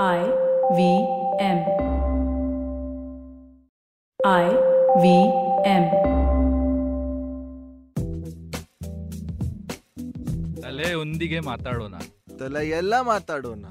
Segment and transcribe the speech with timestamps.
[0.00, 0.20] I
[0.76, 0.84] V
[1.44, 1.58] M.
[4.26, 4.46] I
[5.02, 5.06] V
[5.72, 5.84] M.
[10.62, 11.94] ತಲೆ ಒಂದಿಗೆ ಮಾತಾಡೋಣ.
[12.38, 13.64] ತಲೆ ಎಲ್ಲ ಮಾತಾಡೋಣ.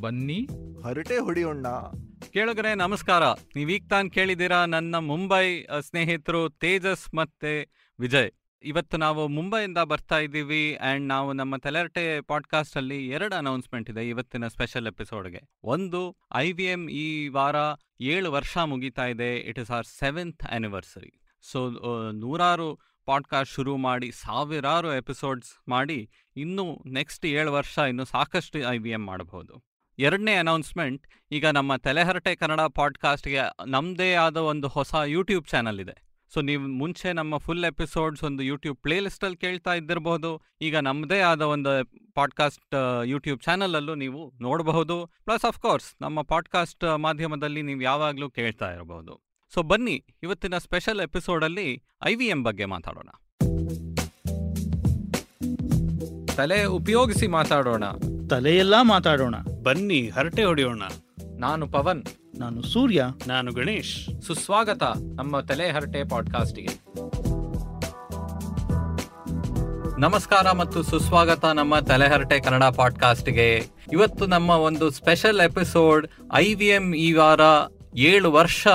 [0.00, 0.48] ಬನ್ನಿ.
[0.84, 1.66] ಹರಟೆ ಹೊಡಿಯೋಣ.
[2.32, 3.22] ಕೇಳುಗರೆ ನಮಸ್ಕಾರ.
[3.56, 7.68] ನೀವೀಗ ತಾನು ಕೇಳಿದ್ದೀರಾ ನನ್ನ ಮುಂಬೈ ಸ್ನೇಹಿತರು ತೇಜಸ್ ಮತ್ತೆ
[8.00, 8.41] ವಿಜಯ್.
[8.64, 14.48] ಇವತ್ತು ನಾವು ಮುಂಬೈಯಿಂದ ಬರ್ತಾ ಇದ್ದೀವಿ ಆ್ಯಂಡ್ ನಾವು ನಮ್ಮ ತೆಲರ್ಟೆ ಪಾಡ್ಕಾಸ್ಟ್ ಅಲ್ಲಿ ಎರಡು ಅನೌನ್ಸ್ಮೆಂಟ್ ಇದೆ ಇವತ್ತಿನ
[14.48, 17.56] ಸ್ಪೆಷಲ್ ಎಪಿಸೋಡ್ಗೆ ಒಂದು ಐ ವಿ ಎಂ ಈ ವಾರ
[18.00, 19.36] ಏಳು ವರ್ಷ ಮುಗೀತಾ ಇದೆ.
[19.36, 21.12] It is our seventh anniversary
[21.50, 21.70] so
[22.12, 28.90] ನೂರಾರು ಪಾಡ್ಕಾಸ್ಟ್ ಶುರು ಮಾಡಿ, ಸಾವಿರಾರು ಎಪಿಸೋಡ್ಸ್ ಮಾಡಿ ಇನ್ನೂ ನೆಕ್ಸ್ಟ್ ಏಳು ವರ್ಷ ಇನ್ನು ಸಾಕಷ್ಟು ಐ ವಿ
[28.90, 29.62] ಎಂ ಮಾಡಬಹುದು.
[29.98, 36.11] ಎರಡನೇ ಅನೌನ್ಸ್ಮೆಂಟ್ ಈಗ ನಮ್ಮ ತಲೆಹರಟೆ ಕನ್ನಡ ಪಾಡ್ಕಾಸ್ಟ್ಗೆ ನಮ್ಮದೇ ಆದ ಒಂದು ಹೊಸ ಯೂಟ್ಯೂಬ್ ಚಾನಲ್ ಇದೆ.
[36.34, 41.90] ಸೊ ನೀವು ಮುಂಚೆ ನಮ್ಮ ಫುಲ್ ಎಪಿಸೋಡ್ಸ್ ಒಂದು ಯೂಟ್ಯೂಬ್ ಪ್ಲೇಲಿಸ್ಟಲ್ಲಿ ಕೇಳ್ತಾ ಇದ್ದಿರಬಹುದು ಈಗ ನಮ್ಮದೇ ಆದ ಒಂದು
[42.14, 45.10] ಪಾಡ್ಕಾಸ್ಟ್ ಯೂಟ್ಯೂಬ್ ಚಾನಲಲ್ಲೂ ನೀವು ನೋಡಬಹುದು.
[45.24, 49.20] ಪ್ಲಸ್ ಆಫ್ ಕೋರ್ಸ್ ನಮ್ಮ ಪಾಡ್ಕಾಸ್ಟ್ ಮಾಧ್ಯಮದಲ್ಲಿ ನೀವು ಯಾವಾಗಲೂ ಕೇಳ್ತಾ ಇರಬಹುದು
[49.54, 53.08] ಸೊ ಬನ್ನಿ ಇವತ್ತಿನ ಸ್ಪೆಷಲ್ ಎಪಿಸೋಡಲ್ಲಿ ಐ ವಿ ಎಂ ಬಗ್ಗೆ ಮಾತಾಡೋಣ.
[56.36, 57.84] ತಲೆ ಉಪಯೋಗಿಸಿ ಮಾತಾಡೋಣ.
[58.30, 59.34] ತಲೆಯೆಲ್ಲ ಮಾತಾಡೋಣ.
[59.62, 60.82] ಬನ್ನಿ ಹರಟೆ ಹೊಡೆಯೋಣ.
[61.38, 62.02] ನಾನು ಪವನ್.
[62.42, 63.04] ನಾನು ಸೂರ್ಯ.
[63.26, 64.22] ನಾನು ಗಣೇಶ್.
[64.22, 64.82] ಸುಸ್ವಾಗತ
[65.14, 66.68] ನಮ್ಮ ತಲೆ ಹರಟೆ ಪಾಡ್ಕಾಸ್ಟ್ಗೆ.
[70.00, 73.66] ನಮಸ್ಕಾರ ಮತ್ತು ಸುಸ್ವಾಗತ ನಮ್ಮ ತಲೆಹರಟೆ ಕನ್ನಡ ಪಾಡ್ಕಾಸ್ಟ್ಗೆ.
[73.92, 77.40] ಇವತ್ತು ನಮ್ಮ ಒಂದು special episode I V M ಈ ವಾರ
[77.96, 78.66] ಏಳು ವರ್ಷ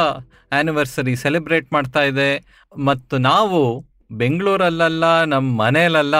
[0.52, 2.62] ಆನಿವರ್ಸರಿ ಸೆಲೆಬ್ರೇಟ್ ಮಾಡ್ತಾ ಇದೆ.
[2.78, 6.16] ಮತ್ತು ನಾವು ಬೆಂಗಳೂರಲ್ಲೆಲ್ಲ ನಮ್ಮ ಮನೆಯಲ್ಲೆಲ್ಲ,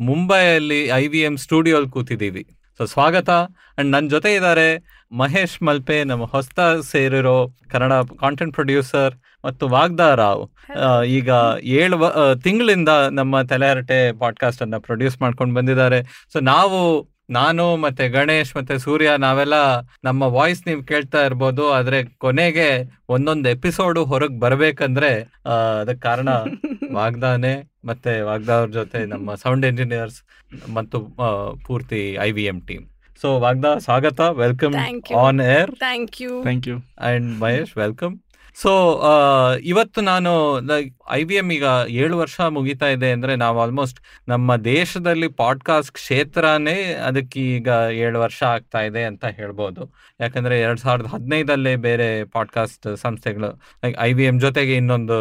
[0.00, 2.46] ಮುಂಬೈಯಲ್ಲಿ ಐ ವಿ ಎಂ ಸ್ಟುಡಿಯೋಲ್ ಕೂತಿದ್ದೀವಿ.
[2.78, 3.30] ಸೊ ಸ್ವಾಗತ
[3.78, 10.48] ಅಂಡ್ ನನ್ನ ಜೊತೆ ಇದ್ದಾರೆ ಮಹೇಶ್ ಮಲ್ಪೆ ನಮ್ಮ ಹೊಸ್ತ ಸೇರಿರೋ ಕನ್ನಡ ಕಾಂಟೆಂಟ್ ಪ್ರೊಡ್ಯೂಸರ್ ಮತ್ತು ವಾಗ್ದಾ ರಾವ್
[11.04, 11.30] ಈಗ
[11.62, 11.96] ಏಳು
[12.42, 16.26] ತಿಂಗಳಿಂದ ನಮ್ಮ ತಲೆಹರಟೆ ಪಾಡ್ಕಾಸ್ಟ್ ಅನ್ನ ಪ್ರೊಡ್ಯೂಸ್ ಮಾಡ್ಕೊಂಡು ಬಂದಿದ್ದಾರೆ.
[16.32, 19.56] ಸೊ ನಾವು ನಾನು ಮತ್ತೆ ಗಣೇಶ್ ಮತ್ತೆ ಸೂರ್ಯ ನಾವೆಲ್ಲ
[20.04, 22.68] ನಮ್ಮ ವಾಯ್ಸ್ ನೀವು ಕೇಳ್ತಾ ಇರ್ಬೋದು ಆದ್ರೆ ಕೊನೆಗೆ
[23.08, 25.10] ಒಂದೊಂದು ಎಪಿಸೋಡು ಹೊರಗ್ ಬರ್ಬೇಕಂದ್ರೆ
[25.80, 26.28] ಅದಕ್ಕೆ ಕಾರಣ
[26.98, 27.52] ವಾಗ್ದಾನೆ
[27.84, 30.18] ಮತ್ತೆ ವಾಗ್ದಾ ಅವ್ರ ಜೊತೆ ನಮ್ಮ ಸೌಂಡ್ ಇಂಜಿನಿಯರ್ಸ್
[30.70, 30.98] ಮತ್ತು
[31.66, 32.84] ಪೂರ್ತಿ I V M team
[33.20, 34.20] so ವಾಗ್ದಾ ಸ್ವಾಗತ.
[34.36, 34.74] Welcome
[35.22, 36.76] on air thank you thank you
[37.08, 38.14] and Mahesh welcome
[38.62, 38.70] so
[39.64, 40.30] ಇವತ್ತು ನಾನು
[41.10, 43.98] ಐ ಬಿ ಎಂ ಈಗ ಏಳು ವರ್ಷ ಮುಗಿತಾ ಇದೆ ಅಂದ್ರೆ ನಾವು ಆಲ್ಮೋಸ್ಟ್
[44.28, 47.68] ನಮ್ಮ ದೇಶದಲ್ಲಿ ಪಾಡ್ಕಾಸ್ಟ್ ಕ್ಷೇತ್ರನೇ ಅದಕ್ಕೆ ಈಗ
[48.06, 49.82] ಏಳು ವರ್ಷ ಆಗ್ತಾ ಇದೆ ಅಂತ ಹೇಳ್ಬೋದು.
[50.20, 53.50] ಯಾಕಂದ್ರೆ ಎರಡು ಸಾವಿರದ ಹದಿನೈದಲ್ಲೇ ಬೇರೆ ಪಾಡ್ಕಾಸ್ಟ್ ಸಂಸ್ಥೆಗಳು
[53.84, 55.18] ಲೈಕ್ ಐ ವಿ ಎಂ ಜೊತೆಗೆ ಇನ್ನೊಂದು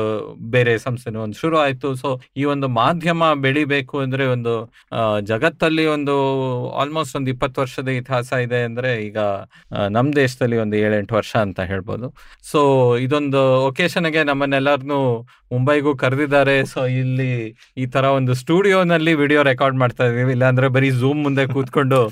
[0.55, 1.95] ಬೇರೆ ಸಂಸ್ಥೆನೂ ಒಂದು ಶುರು ಆಯಿತು.
[1.95, 4.55] ಸೊ ಈ ಒಂದು ಮಾಧ್ಯಮ ಬೆಳಿಬೇಕು ಅಂದ್ರೆ ಒಂದು
[5.21, 6.15] ಜಗತ್ತಲ್ಲಿ ಒಂದು
[6.71, 11.59] ಆಲ್ಮೋಸ್ಟ್ ಒಂದು ಇಪ್ಪತ್ತು ವರ್ಷದ ಇತಿಹಾಸ ಇದೆ ಅಂದ್ರೆ ಈಗ ನಮ್ಮ ನಮ್ ದೇಶದಲ್ಲಿ ಒಂದು ಏಳೆಂಟು ವರ್ಷ ಅಂತ
[11.59, 12.07] ಹೇಳ್ಬೋದು.
[12.51, 12.59] ಸೊ
[12.97, 16.65] ಇದೊಂದು ಒಕೇಶನ್ಗೆ ನಮ್ಮನ್ನೆಲ್ಲರನ್ನು ಮುಂಬೈಗೂ ಕರೆದಿದ್ದಾರೆ.
[16.65, 20.31] ಸೊ ಇಲ್ಲಿ ಈ ತರ ಒಂದು ಸ್ಟುಡಿಯೋನಲ್ಲಿ ವಿಡಿಯೋ ರೆಕಾರ್ಡ್ ಮಾಡ್ತಾ ಇದೀವಿ.
[20.31, 22.09] ಇಲ್ಲಾಂದ್ರೆ ಬರೀ ಝೂಮ್ ಮುಂದೆ ಕೂತ್ಕೊಂಡು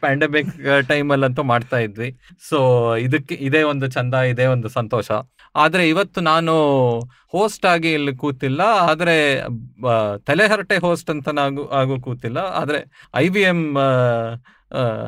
[0.00, 2.18] ಪ್ಯಾಂಡಮಿಕ್ ಟೈಮ್ ಅಲ್ಲಂತೂ ಮಾಡ್ತಾ ಇದ್ವಿ.
[2.48, 5.10] ಸೊ ಇದಕ್ಕೆ ಇದೇ ಒಂದು ಚಂದ ಇದೇ ಒಂದು ಸಂತೋಷ.
[5.56, 6.52] ಆದ್ರೆ ಇವತ್ತು ನಾನು
[7.28, 8.60] ಹೋಸ್ಟ್ ಆಗಿ ಇಲ್ಲಿ ಕೂತಿಲ್ಲ.
[8.60, 9.46] ಆದ್ರೆ
[9.80, 12.38] ಬ- ತಲೆಹರಟೆ ಹೋಸ್ಟ್ ಅಂತ ನಾನು ಆಗು ಕೂತಿಲ್ಲ.
[12.38, 13.74] ಆದ್ರೆ ಐ ವಿ ಎಂ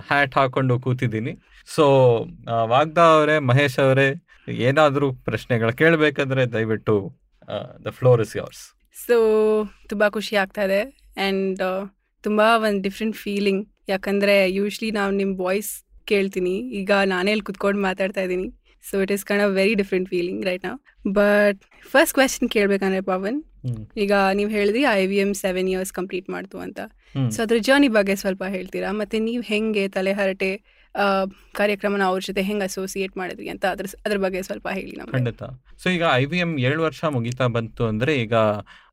[0.08, 1.36] ಹ್ಯಾಟ್ ಹಾಕೊಂಡು ಕೂತಿದ್ದೀನಿ.
[1.74, 1.84] ಸೊ
[2.62, 4.14] ವಾಗ್ದಾ ಅವರೇ ಮಹೇಶ್ ಅವರೇ
[4.68, 6.96] ಏನಾದ್ರೂ ಪ್ರಶ್ನೆಗಳು ಕೇಳಬೇಕಂದ್ರೆ ದಯವಿಟ್ಟು
[7.86, 8.62] the floor is yours
[9.06, 9.16] so
[9.90, 10.80] ತುಂಬ ಖುಷಿ ಆಗ್ತಾ ಇದೆ.
[11.24, 11.60] ಆ್ಯಂಡ್
[12.24, 15.72] ತುಂಬ ಒಂದು ಡಿಫ್ರೆಂಟ್ ಫೀಲಿಂಗ್ ಯಾಕಂದರೆ ಯೂಶ್ಲಿ ನಾವು ನಿಮ್ಮ ವಾಯ್ಸ್
[16.10, 16.54] ಕೇಳ್ತೀನಿ.
[16.80, 18.48] ಈಗ ನಾನೇ ಇಲ್ಲಿ ಕುತ್ಕೊಂಡು ಮಾತಾಡ್ತಾ ಇದ್ದೀನಿ.
[18.84, 20.78] So it is kind a very different feeling right ನಾವು
[21.18, 21.60] ಬಟ್
[21.92, 23.38] ಫಸ್ಟ್ ಕ್ವೆಶನ್ ಕೇಳಬೇಕಂದ್ರೆ ಪವನ್
[24.02, 26.80] ಈಗ ನೀವು ಹೇಳಿದ್ರಿ I V M seven years complete ಮಾಡ್ತು ಅಂತ.
[27.34, 28.90] ಸೊ ಅದ್ರ ಜರ್ನಿ ಬಗ್ಗೆ ಸ್ವಲ್ಪ ಹೇಳ್ತೀರಾ?
[29.00, 30.50] ಮತ್ತೆ ನೀವು ಹೆಂಗೆ ತಲೆಹರಟೆ
[31.54, 35.12] ಕಾರ್ಯಕ್ರಮನ ಅವ್ರ ಜೊತೆ ಹೆಂಗೆ ಅಸೋಸಿಯೇಟ್ ಮಾಡಿದ್ರಿ ಅಂತ ಅದ್ರ ಅದ್ರ ಬಗ್ಗೆ ಸ್ವಲ್ಪ ಹೇಳಿ ನಮ್ಗೆ.
[35.12, 35.42] ಖಂಡಿತ.
[35.82, 38.34] ಸೊ ಈಗ ಐ ವಿ ಎಂ ಏಳು ವರ್ಷ ಮುಗಿತಾ ಬಂತು ಅಂದ್ರೆ ಈಗ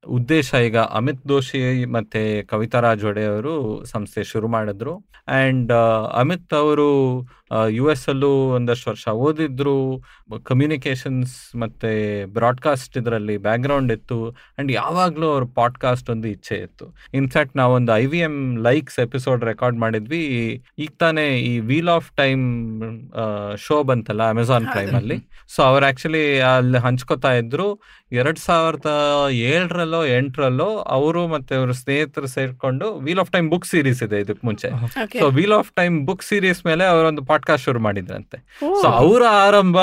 [0.07, 4.95] ಉದ್ದೇಶ ಈಗ ಅಮಿತ್ ದೋಶಿ ಮತ್ತೆ ಕವಿತಾ ರಾಜ್ ಅವರು ಸಂಸ್ಥೆ ಶುರು ಮಾಡಿದ್ರು.
[5.27, 5.71] ಅಂಡ್
[6.13, 6.89] ಅಮಿತ್ ಅವರು
[7.69, 10.03] ಯು ಎಸ್ ಅಲ್ಲೂ ಒಂದಷ್ಟು ವರ್ಷ ಓದಿದ್ರು.
[10.43, 14.29] ಕಮ್ಯುನಿಕೇಶನ್ಸ್ ಮತ್ತೆ ಬ್ರಾಡ್ಕಾಸ್ಟ್ ಇದರಲ್ಲಿ ಬ್ಯಾಕ್ಗ್ರೌಂಡ್ ಇತ್ತು.
[14.57, 16.95] ಅಂಡ್ ಯಾವಾಗಲೂ ಅವ್ರ ಪಾಡ್ಕಾಸ್ಟ್ ಒಂದು ಇಚ್ಛೆ ಇತ್ತು.
[17.13, 20.23] ಇನ್ಫ್ಯಾಕ್ಟ್ ನಾವೊಂದು I V M likes episode record ಮಾಡಿದ್ವಿ.
[20.79, 22.43] ಈಗ ತಾನೇ ಈ ವೀಲ್ ಆಫ್ ಟೈಮ್
[23.57, 25.19] ಶೋ ಬಂತಲ್ಲ ಅಮೆಝಾನ್ ಪ್ರೈಮ್ ಅಲ್ಲಿ.
[25.55, 27.79] ಸೊ ಅವ್ರು ಆಕ್ಚುಲಿ ಅಲ್ಲಿ ಹಂಚ್ಕೋತಾ ಇದ್ರು.
[28.11, 28.91] ಎರಡ್ ಸಾವಿರದ
[29.31, 34.69] ಏಳರಲ್ಲೋ ಎಂಟರಲ್ಲೋ ಅವರು ಮತ್ತೆ ಅವ್ರ ಸ್ನೇಹಿತರು ಸೇರ್ಕೊಂಡು wheel of time book series ಇದೆ ಇದಕ್ಕೆ ಮುಂಚೆ.
[35.19, 38.59] So wheel of time book series ಮೇಲೆ ಅವರೊಂದು ಪಾಡ್ಕಾಸ್ಟ್ ಶುರು ಮಾಡಿದ್ರಂತೆ.
[38.59, 39.79] ಸೊ ಅವರ ಆರಂಭ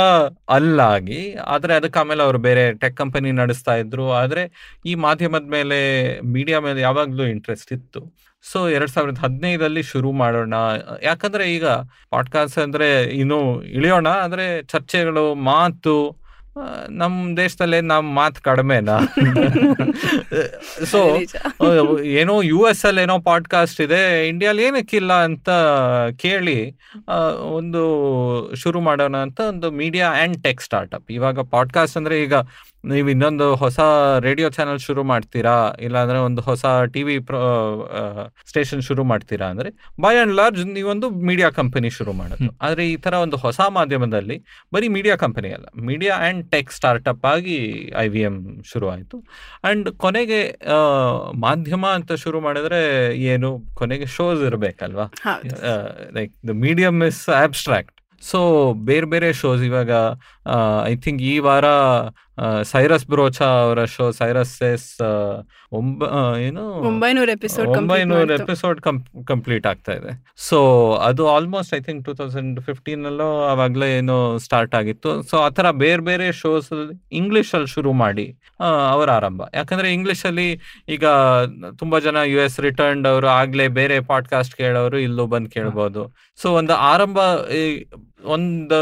[0.48, 4.12] ಅಲ್ಲಾಗಿ ಆದ್ರೆ ಅದಕ್ಕೆ ಆಮೇಲೆ ಅವರು ಬೇರೆ ಟೆಕ್ ಕಂಪನಿ ನಡೆಸ್ತಾ ಇದ್ರು.
[4.12, 8.16] ಆದ್ರೆ ಈ ಮಾಧ್ಯಮದ ಮೇಲೆ ಮೀಡಿಯಾ ಮೇಲೆ ಯಾವಾಗ್ಲೂ ಇಂಟ್ರೆಸ್ಟ್ ಇತ್ತು.
[8.52, 10.54] ಸೊ ಎರಡ್ ಸಾವಿರದ ಹದಿನೈದಲ್ಲಿ ಶುರು ಮಾಡೋಣ.
[11.02, 11.66] ಯಾಕಂದ್ರೆ ಈಗ
[12.10, 14.08] ಪಾಡ್ಕಾಸ್ಟ್ ಅಂದ್ರೆ ಇನ್ನು ಇಳಿಯೋಣ.
[14.08, 16.21] ಅಂದ್ರೆ ಚರ್ಚೆಗಳು ಮಾತು
[16.90, 18.98] ನಮ್ ದೇಶದಲ್ಲಿ ನಮ್ ಮಾತು ಕಡಿಮೆನಾ?
[20.90, 21.18] ಸೊ.
[22.02, 25.50] ಏನೋ ಯು ಎಸ್ ಅಲ್ಲಿ ಏನೋ ಪಾಡ್ಕಾಸ್ಟ್ ಇದೆ ಇಂಡಿಯಾಲಿ ಏನಕ್ಕಿಲ್ಲ ಅಂತ
[26.16, 26.76] ಕೇಳಿ
[27.42, 27.82] ಒಂದು
[28.54, 32.34] ಶುರು ಮಾಡೋಣ ಅಂತ ಒಂದು ಮೀಡಿಯಾ ಆ್ಯಂಡ್ ಟೆಕ್ ಸ್ಟಾರ್ಟ್ಅಪ್ ಇವಾಗ ಪಾಡ್ಕಾಸ್ಟ್ ಅಂದ್ರೆ ಈಗ
[32.90, 33.80] ನೀವು ಇನ್ನೊಂದು ಹೊಸ
[34.24, 35.54] ರೇಡಿಯೋ ಚಾನಲ್ ಶುರು ಮಾಡ್ತೀರಾ?
[35.86, 36.64] ಇಲ್ಲಾಂದ್ರೆ ಒಂದು ಹೊಸ
[36.94, 37.14] ಟಿವಿ
[38.50, 39.70] ಸ್ಟೇಷನ್ ಶುರು ಮಾಡ್ತೀರಾ ಅಂದ್ರೆ
[40.04, 42.48] ಬೈ ಅಂಡ್ ಲಾರ್ಜ್ ನೀವೊಂದು ಮೀಡಿಯಾ ಕಂಪನಿ ಶುರು ಮಾಡೋದು.
[42.62, 44.36] ಆದ್ರೆ ಈ ತರ ಒಂದು ಹೊಸ ಮಾಧ್ಯಮದಲ್ಲಿ
[44.74, 47.58] ಬರೀ ಮೀಡಿಯಾ ಕಂಪನಿ ಅಲ್ಲ ಮೀಡಿಯಾ ಆ್ಯಂಡ್ ಟೆಕ್ ಸ್ಟಾರ್ಟ್ಅಪ್ ಆಗಿ
[48.04, 48.36] ಐ ವಿ ಎಂ
[48.72, 49.18] ಶುರು ಆಯಿತು.
[49.64, 50.42] ಅಂಡ್ ಕೊನೆಗೆ
[51.46, 52.82] ಮಾಧ್ಯಮ ಅಂತ ಶುರು ಮಾಡಿದ್ರೆ
[53.34, 53.52] ಏನು?
[53.74, 55.08] ಕೊನೆಗೆ shows ಇರಬೇಕಲ್ವಾ?
[56.18, 58.40] Like the medium is abstract so
[58.88, 59.92] ಬೇರೆ ಬೇರೆ ಶೋಸ್ ಇವಾಗ
[60.86, 61.66] ಐ ಥಿಂಕ್ ಈ ವಾರ
[62.64, 64.86] ಸೈರಸ್ ಬ್ರೋಚಾ ಅವರ ಶೋ ಸೈರಸ್ ಎಸ್
[65.72, 66.02] ಒಂಬ
[66.38, 66.62] ಏನು?
[66.88, 68.80] ಒಂಬೈನೂರ ಎಪಿಸೋಡ್ ಒಂಬೈನೂರು ಎಪಿಸೋಡ್
[69.26, 70.12] ಕಂಪ್ಲೀಟ್ ಆಗ್ತಾ ಇದೆ.
[70.48, 70.58] ಸೊ
[70.92, 75.12] ಅದು almost I think two thousand fifteen ಅಲ್ಲೋ ಅವಾಗಲೇ ಏನೋ ಸ್ಟಾರ್ಟ್ ಆಗಿತ್ತು.
[75.22, 76.70] ಸೊ ಆ ಥರ ಬೇರೆ ಬೇರೆ ಶೋಸ್
[77.12, 78.26] ಇಂಗ್ಲಿಷ್ ಅಲ್ಲಿ ಶುರು ಮಾಡಿ
[78.90, 79.42] ಅವರ ಆರಂಭ.
[79.54, 80.48] ಯಾಕಂದ್ರೆ ಇಂಗ್ಲಿಷ್ ಅಲ್ಲಿ
[80.88, 81.04] ಈಗ
[81.78, 86.02] ತುಂಬಾ ಜನ ಯು ಎಸ್ ರಿಟರ್ನ್ಡ್ ಅವರು ಆಗ್ಲೇ ಬೇರೆ ಪಾಡ್ಕಾಸ್ಟ್ ಕೇಳೋರು ಇಲ್ಲೂ ಬಂದು ಕೇಳ್ಬೋದು.
[86.42, 87.18] ಸೊ ಒಂದು ಆರಂಭ
[88.24, 88.74] ಒಂದು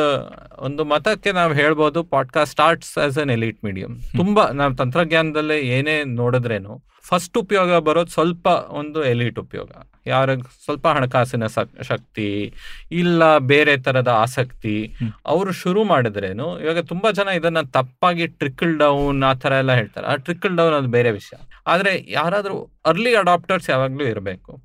[0.58, 6.90] ಒಂದು ಮತಕ್ಕೆ ನಾವು ಹೇಳ್ಬೋದು podcast starts as an elite medium ತುಂಬಾ ನಾವು ತಂತ್ರಜ್ಞಾನದಲ್ಲೇ ಏನೇ ನೋಡಿದ್ರೇನು
[7.02, 9.70] ಫಸ್ಟ್ ಉಪಯೋಗ ಬರೋದು ಸ್ವಲ್ಪ ಒಂದು ಎಲಿಟ್ ಉಪಯೋಗ.
[10.06, 11.46] ಯಾರ ಸ್ವಲ್ಪ ಹಣಕಾಸಿನ
[11.82, 12.54] ಶಕ್ತಿ
[12.90, 14.94] ಇಲ್ಲ ಬೇರೆ ತರದ ಆಸಕ್ತಿ
[15.26, 20.06] ಅವರು ಶುರು ಮಾಡಿದ್ರೇನು ಇವಾಗ ತುಂಬಾ ಜನ ಇದನ್ನ ತಪ್ಪಾಗಿ ಟ್ರಿಕಲ್ ಡೌನ್ ಆ ತರ ಎಲ್ಲ ಹೇಳ್ತಾರೆ.
[20.06, 21.36] ಆ ಟ್ರಿಕಲ್ ಡೌನ್ ಅದು ಬೇರೆ ವಿಷಯ.
[21.66, 24.60] ಆದ್ರೆ ಯಾರಾದ್ರೂ ಅರ್ಲಿ ಅಡಾಪ್ಟರ್ಸ್ ಯಾವಾಗ್ಲೂ ಇರಬೇಕು.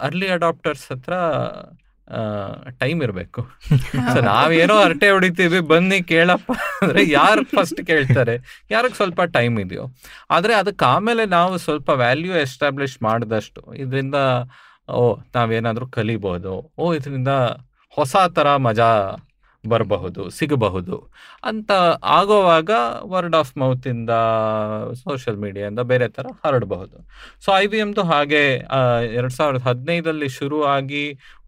[0.00, 1.12] ಅರ್ಲಿ ಅಡಾಪ್ಟರ್ಸ್ ಹತ್ರ
[2.70, 3.40] ಟೈಮ್ ಇರಬೇಕು.
[4.12, 8.64] ಸೊ ನಾವೇನೋ ಹರಟೆ ಹೊಡಿತೀವಿ ಬನ್ನಿ ಕೇಳಪ್ಪ ಅಂದ್ರೆ ಯಾರು ಫಸ್ಟ್ ಕೇಳ್ತಾರೆ?
[8.70, 9.86] ಯಾರಿಗೆ ಸ್ವಲ್ಪ ಟೈಮ್ ಇದೆಯೋ.
[10.30, 14.14] ಆದ್ರೆ ಅದಕ್ಕೆ ಆಮೇಲೆ ನಾವು ಸ್ವಲ್ಪ ವ್ಯಾಲ್ಯೂ ಎಸ್ಟಾಬ್ಲಿಷ್ ಮಾಡಿದಷ್ಟು ಇದರಿಂದ
[14.90, 16.74] ಓ ನಾವೇನಾದರೂ ಕಲಿಬೋದು.
[16.78, 17.28] ಓ ಇದರಿಂದ
[17.88, 18.90] ಹೊಸ ಥರ ಮಜಾ
[19.74, 20.96] ಬರಬಹುದು, ಸಿಗಬಹುದು
[21.50, 21.70] ಅಂತ
[22.18, 22.70] ಆಗೋವಾಗ
[23.12, 24.12] ವರ್ಡ್ ಆಫ್ ಮೌತ್ ಇಂದ
[25.02, 26.96] ಸೋಷಿಯಲ್ ಮೀಡಿಯಾದಿಂದ ಬೇರೆ ತರ ಹರಡಬಹುದು.
[27.44, 28.42] ಸೊ ಐ ಬಿ ಎಮ್ದು ಹಾಗೆ
[29.18, 31.04] ಎರಡು ಸಾವಿರದ ಹದಿನೈದಲ್ಲಿ ಶುರು ಆಗಿ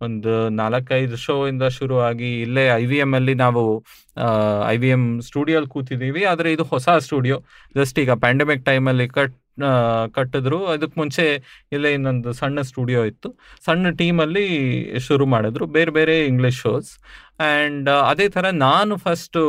[0.06, 3.64] ಒಂದು ನಾಲ್ಕೈದು ಶೋ ಇಂದ ಶುರು ಆಗಿ ಇಲ್ಲೇ ಐ ವಿ ಎಂ ಅಲ್ಲಿ ನಾವು
[4.74, 6.22] ಐ ವಿ ಎಂ ಸ್ಟುಡಿಯೋಲ್ ಕೂತಿದ್ದೀವಿ.
[6.32, 7.38] ಆದ್ರೆ ಇದು ಹೊಸ ಸ್ಟುಡಿಯೋ
[7.78, 9.36] ಜಸ್ಟ್ ಈಗ ಪ್ಯಾಂಡಮಿಕ್ ಟೈಮಲ್ಲಿ ಕಟ್
[10.12, 10.66] ಕಟ್ಟಿದ್ರು.
[10.66, 13.38] ಅದಕ್ಕೆ ಮುಂಚೆ ಇಲ್ಲೇ ಇನ್ನೊಂದು ಸಣ್ಣ ಸ್ಟುಡಿಯೋ ಇತ್ತು.
[13.64, 14.46] ಸಣ್ಣ ಟೀಮಲ್ಲಿ
[14.98, 15.66] ಶುರು ಮಾಡಿದ್ರು.
[15.66, 16.98] ಬೇರೆ ಬೇರೆ ಇಂಗ್ಲಿಷ್ ಶೋಸ್
[17.40, 19.42] ಆ್ಯಂಡ್ ಅದೇ ಥರ ನಾನು ಫಸ್ಟು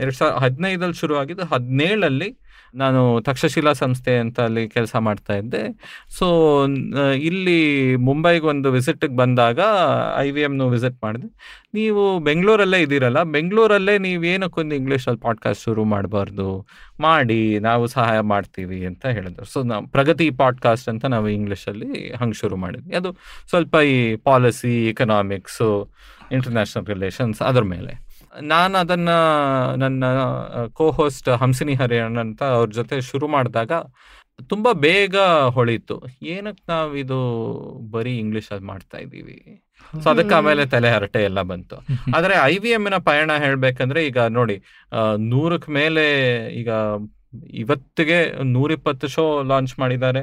[0.00, 2.38] ಎರಡು ಸಾವಿರ ಹದಿನೈದಲ್ಲಿ ಶುರು ಆಗಿದ್ದು ಹದಿನೇಳಲ್ಲಿ
[2.74, 5.62] ನಾನು ತಕ್ಷಶಿಲಾ ಸಂಸ್ಥೆ ಅಂತ ಅಲ್ಲಿ ಕೆಲಸ ಮಾಡ್ತಾ ಇದ್ದೆ.
[6.18, 6.68] ಸೊ
[7.14, 9.60] ಇಲ್ಲಿ ಮುಂಬೈಗೆ ಒಂದು ವಿಸಿಟ್ಗೆ ಬಂದಾಗ
[10.18, 11.28] ಐ ವಿ ಎಮ್ನು ವಿಸಿಟ್ ಮಾಡಿದೆ.
[11.74, 16.66] ನೀವು ಬೆಂಗಳೂರಲ್ಲೇ ಇದ್ದೀರಲ್ಲ, ಬೆಂಗಳೂರಲ್ಲೇ ನೀವು ಏನಕ್ಕೊಂದು ಇಂಗ್ಲೀಷಲ್ಲಿ ಪಾಡ್ಕಾಸ್ಟ್ ಶುರು ಮಾಡಬಾರ್ದು?
[17.00, 19.44] ಮಾಡಿ, ನಾವು ಸಹಾಯ ಮಾಡ್ತೀವಿ ಅಂತ ಹೇಳಿದ್ರು.
[19.44, 22.96] ಸೊ ನಾವು ಪ್ರಗತಿ ಪಾಡ್ಕಾಸ್ಟ್ ಅಂತ ನಾವು ಇಂಗ್ಲೀಷಲ್ಲಿ ಹಂಗೆ ಶುರು ಮಾಡಿದ್ವಿ.
[22.96, 23.16] ಅದು
[23.48, 25.90] ಸ್ವಲ್ಪ ಈ ಪಾಲಿಸಿ ಇಕನಾಮಿಕ್ಸು
[26.32, 28.03] ಇಂಟರ್ನ್ಯಾಷನಲ್ ರಿಲೇಷನ್ಸ್ ಅದರ ಮೇಲೆ.
[28.42, 29.10] ನಾನು ಅದನ್ನ
[29.76, 30.04] ನನ್ನ
[30.72, 33.72] ಕೋ ಹೋಸ್ಟ್ ಹಂಸಿನಿ ಹರಿಯಣ್ಣ ಅಂತ ಅವ್ರ ಜೊತೆ ಶುರು ಮಾಡಿದಾಗ
[34.42, 35.16] ತುಂಬಾ ಬೇಗ
[35.56, 36.02] ಹೊಳಿತು.
[36.22, 37.18] ಏನಕ್ಕೆ ನಾವು ಇದು
[37.90, 39.64] ಬರೀ ಇಂಗ್ಲಿಷ್ ಅಲ್ಲಿ ಮಾಡ್ತಾ ಇದ್ದೀವಿ?
[40.02, 41.76] ಸೊ ಅದಕ್ಕೆ ಆಮೇಲೆ ತಲೆ ಹರಟೆ ಎಲ್ಲ ಬಂತು.
[42.16, 46.04] ಆದ್ರೆ ಐ ವಿ ಎಮ್ಮಿನ ಪಯಣ ಹೇಳ್ಬೇಕಂದ್ರೆ ಈಗ ನೋಡಿ ನೂರಕ್ಕೆ ನೂರಕ್ ಮೇಲೆ
[46.60, 46.68] ಈಗ
[47.54, 50.22] ಇವತ್ತಿಗೆ ನೂರಿಪ್ಪತ್ತು ಶೋ ಲಾಂಚ್ ಮಾಡಿದ್ದಾರೆ.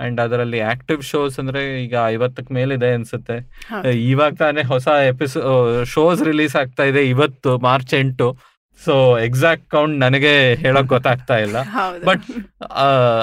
[0.00, 3.66] ಅಂಡ್ ಅದರಲ್ಲಿ ಆಕ್ಟಿವ್ ಶೋಸ್ ಅಂದ್ರೆ ಈಗ ಐವತ್ತಕ್ಕೆ ಮೇಲಿದೆ ಅನ್ಸುತ್ತೆ.
[3.90, 8.36] ಇವಾಗ ತಾನೇ ಹೊಸ ಎಪಿಸೋ ಶೋಸ್ ರಿಲೀಸ್ ಆಗ್ತಾ ಇದೆ ಇವತ್ತು ಮಾರ್ಚ್ ಎಂಟು.
[8.84, 11.56] ಸೊ ಎಕ್ಸಾಕ್ಟ್ ಕೌಂಟ್ ನನಗೆ ಹೇಳಕ್ ಗೊತ್ತಾಗ್ತಾ ಇಲ್ಲ.
[12.06, 12.22] ಬಟ್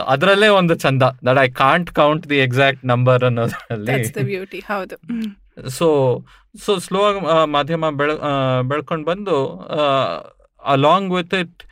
[0.07, 1.03] ಅದರಲ್ಲೇ ಒಂದು ಚಂದ.
[1.03, 3.91] That I can't count the exact number ಅನ್ನೋದ್ರಲ್ಲಿ.
[3.91, 4.59] That's the beauty.
[4.59, 4.95] ಹೌದು.
[4.95, 5.69] ಹ್ಮ್.
[5.69, 6.19] ಸೊ
[6.65, 8.11] ಸೊ ಸ್ಲೋ ಆಗಿ ಮಾಧ್ಯಮ ಬೆಳ
[8.61, 9.59] ಬೆಳ್ಕೊಂಡು ಬಂದು
[10.65, 11.63] ಅಲಾಂಗ್ ವಿತ್ ಇಟ್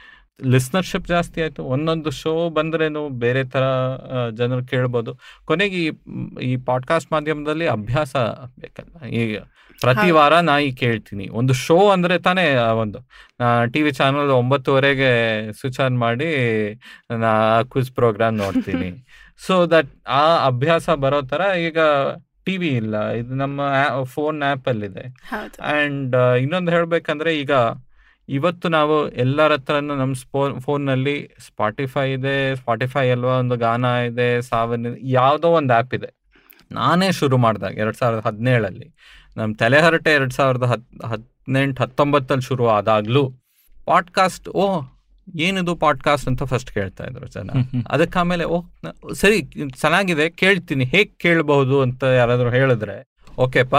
[0.41, 1.63] ಲಿಸ್ನರ್ಶಿಪ್ ಜಾಸ್ತಿ ಆಯ್ತು.
[1.65, 3.63] ಒಂದೊಂದು ಶೋ ಬಂದ್ರೇನು ಬೇರೆ ತರ
[4.13, 5.11] ಆ, ಜನರು ಕೇಳ್ಬೋದು.
[5.45, 5.91] ಕೊನೆಗೆ ಈ
[6.41, 8.15] ಈ ಪಾಡ್ಕಾಸ್ಟ್ ಮಾಧ್ಯಮದಲ್ಲಿ ಅಭ್ಯಾಸ
[8.59, 9.39] ಬೇಕಲ್ಲ ಈಗ
[9.81, 10.11] ಪ್ರತಿ.
[10.11, 11.29] ವಾರ ನಾ ಈ ಕೇಳ್ತೀನಿ.
[11.31, 12.99] ಒಂದು ಶೋ ಅಂದ್ರೆ ತಾನೇ ಒಂದು
[13.73, 15.11] ಟಿವಿ ಚಾನಲ್ ಒಂಬತ್ತುವರೆಗೆ
[15.51, 16.29] ಸ್ವಿಚ್ ಆನ್ ಮಾಡಿ
[17.19, 17.31] ನಾ
[17.63, 18.89] ಕ್ವಿಜ್ ಪ್ರೋಗ್ರಾಮ್ ನೋಡ್ತೀನಿ.
[19.47, 21.79] ಸೊ ದಟ್ ಆ ಅಭ್ಯಾಸ ಬರೋ ತರ ಈಗ
[22.45, 23.09] ಟಿವಿ ಇಲ್ಲ.
[23.11, 23.61] ಇದು ನಮ್ಮ
[24.03, 25.05] ಫೋನ್ ಆ್ಯಪಲ್ಲಿದೆ
[25.61, 27.51] ಆ್ಯಂಡ್ ಇನ್ನೊಂದು ಹೇಳ್ಬೇಕಂದ್ರೆ ಈಗ
[28.29, 34.97] ಇವತ್ತು ನಾವು ಎಲ್ಲರ ಹತ್ರನೂ ನಮ್ಮ ಸ್ಪೋ ಫೋನ್ನಲ್ಲಿ ಸ್ಪಾಟಿಫೈ ಇದೆ ಸ್ಪಾಟಿಫೈ ಅಲ್ವಾ ಒಂದು ಗಾನ ಇದೆ ಸಾವನ್
[35.01, 36.07] ಯಾವುದೋ ಒಂದು ಆ್ಯಪ್ ಇದೆ.
[36.71, 38.95] ನಾನೇ ಶುರು ಮಾಡಿದಾಗ ಎರಡು ಸಾವಿರದ ಹದಿನೇಳಲ್ಲಿ
[39.37, 43.33] ನಮ್ಮ ತಲೆಹರಟೆ ಎರಡು ಸಾವಿರದ ಹತ್ ಹದಿನೆಂಟು ಹತ್ತೊಂಬತ್ತಲ್ಲಿ ಶುರು ಆದಾಗಲೂ
[43.85, 44.81] ಪಾಡ್ಕಾಸ್ಟ್ ಓ
[45.39, 47.49] ಏನಿದು ಪಾಡ್ಕಾಸ್ಟ್ ಅಂತ ಫಸ್ಟ್ ಕೇಳ್ತಾ ಇದ್ರು ಜನ.
[47.89, 48.63] ಅದಕ್ಕೆ ಆಮೇಲೆ ಓ
[49.13, 49.41] ಸರಿ
[49.77, 53.75] ಚೆನ್ನಾಗಿದೆ ಕೇಳ್ತೀನಿ ಹೇಗೆ ಕೇಳಬಹುದು ಅಂತ ಯಾರಾದರೂ ಹೇಳಿದ್ರೆ ಓಕೆಪ್ಪ.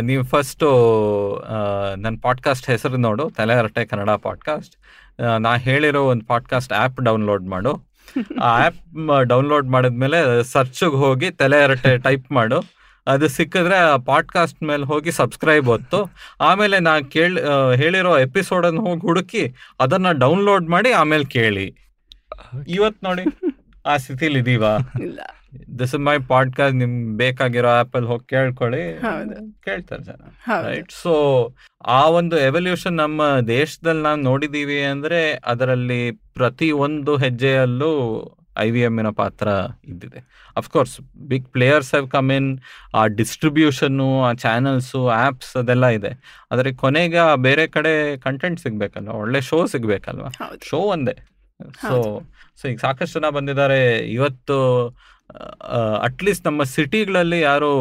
[0.00, 0.68] ನೀವು ಫಸ್ಟು
[1.96, 3.30] ನನ್ನ ಪಾಡ್ಕಾಸ್ಟ್ ಹೆಸರು ನೋಡು.
[3.30, 4.74] ತಲೆಹರಟೆ ಕನ್ನಡ ಪಾಡ್ಕಾಸ್ಟ್
[5.40, 7.72] ನಾ ಹೇಳಿರೋ ಒಂದು ಪಾಡ್ಕಾಸ್ಟ್ ಆ್ಯಪ್ ಡೌನ್ಲೋಡ್ ಮಾಡು.
[8.42, 12.60] ಆ ಆ್ಯಪ್ ಡೌನ್ಲೋಡ್ ಮಾಡಿದ್ಮೇಲೆ ಸರ್ಚಿಗೆ ಹೋಗಿ ತಲೆಹರಟೆ ಟೈಪ್ ಮಾಡು.
[13.06, 17.40] ಅದು ಸಿಕ್ಕಿದ್ರೆ ಆ ಪಾಡ್ಕಾಸ್ಟ್ ಮೇಲೆ ಹೋಗಿ ಸಬ್ಸ್ಕ್ರೈಬ್ ಹೊತ್ತು ಆಮೇಲೆ ನಾ ಕೇಳಿ
[17.76, 21.66] ಹೇಳಿರೋ ಎಪಿಸೋಡನ್ನು ಹೋಗಿ ಹುಡುಕಿ ಅದನ್ನು ಡೌನ್ಲೋಡ್ ಮಾಡಿ ಆಮೇಲೆ ಕೇಳಿ.
[22.68, 23.22] ಇವತ್ತು ನೋಡಿ
[23.86, 24.74] ಆ ಸ್ಥಿತಿಲಿ ಇದೀವಾ?
[25.00, 25.20] ಇಲ್ಲ.
[25.78, 29.00] ದಿಸ್ ಇಸ್ ಮೈ ಪಾಡ್ಕಾಸ್ಟ್ ನಿಮ್ ಬೇಕಾಗಿರೋ ಆಪ್ ಅಲ್ಲಿ ಹೋಗಿ ಕೇಳ್ಕೊಳ್ಳಿ.
[29.64, 30.20] ಕೇಳ್ತಾರೆ ಜನ
[30.66, 31.54] ರೈಟ್ ಸೊ
[31.86, 37.92] ಆ ಒಂದು ಎವಲ್ಯೂಷನ್ ನಮ್ಮ ದೇಶದಲ್ಲಿ ನಾವು ನೋಡಿದೀವಿ ಅಂದ್ರೆ ಅದರಲ್ಲಿ ಪ್ರತಿ ಒಂದು ಹೆಜ್ಜೆಯಲ್ಲೂ
[38.58, 39.48] ಐ ವಿ ಎಮ್ಮಿನ ಪಾತ್ರ
[39.84, 40.50] ಇದ್ದಿದೆ.
[40.56, 42.58] Of course big players have come in
[42.94, 46.42] ಆ ಡಿಸ್ಟ್ರಿಬ್ಯೂಷನ್ನು ಆ ಚಾನಲ್ಸು ಆ್ಯಪ್ಸ್ ಅದೆಲ್ಲ ಇದೆ.
[46.52, 49.10] ಆದರೆ ಕೊನೆಗೆ ಬೇರೆ ಕಡೆ ಕಂಟೆಂಟ್ ಸಿಗ್ಬೇಕಲ್ವ?
[49.10, 50.28] ಒಳ್ಳೆ ಶೋ ಸಿಗ್ಬೇಕಲ್ವಾ?
[50.62, 51.28] ಶೋ ಒಂದೇ.
[51.80, 52.20] ಸೊ.
[52.62, 53.98] ಸೊ ಈಗ ಸಾಕಷ್ಟು ಜನ ಬಂದಿದ್ದಾರೆ.
[53.98, 54.88] ಇವತ್ತು
[56.02, 57.72] ಅಟ್ಲೀಸ್ಟ್ ನಮ್ಮ ಸಿಟಿಗಳಲ್ಲಿ ಯಾರು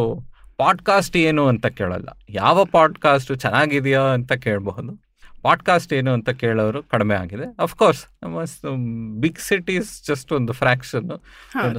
[0.57, 2.09] ಪಾಡ್ಕಾಸ್ಟ್ ಏನು ಅಂತ ಕೇಳಲ್ಲ.
[2.29, 5.05] ಯಾವ ಪಾಡ್ಕಾಸ್ಟ್ ಚೆನ್ನಾಗಿದೆಯಾ ಅಂತ ಕೇಳಬಹುದು.
[5.41, 7.55] ಪಾಡ್ಕಾಸ್ಟ್ ಏನು ಅಂತ ಕೇಳೋರು ಕಡಿಮೆ ಆಗಿದೆ.
[7.59, 11.11] ಅಫ್ಕೋರ್ಸ್ ನಮ್ಮ ಬಿಗ್ ಸಿಟೀಸ್ ಜಸ್ಟ್ ಒಂದು ಫ್ರಾಕ್ಷನ್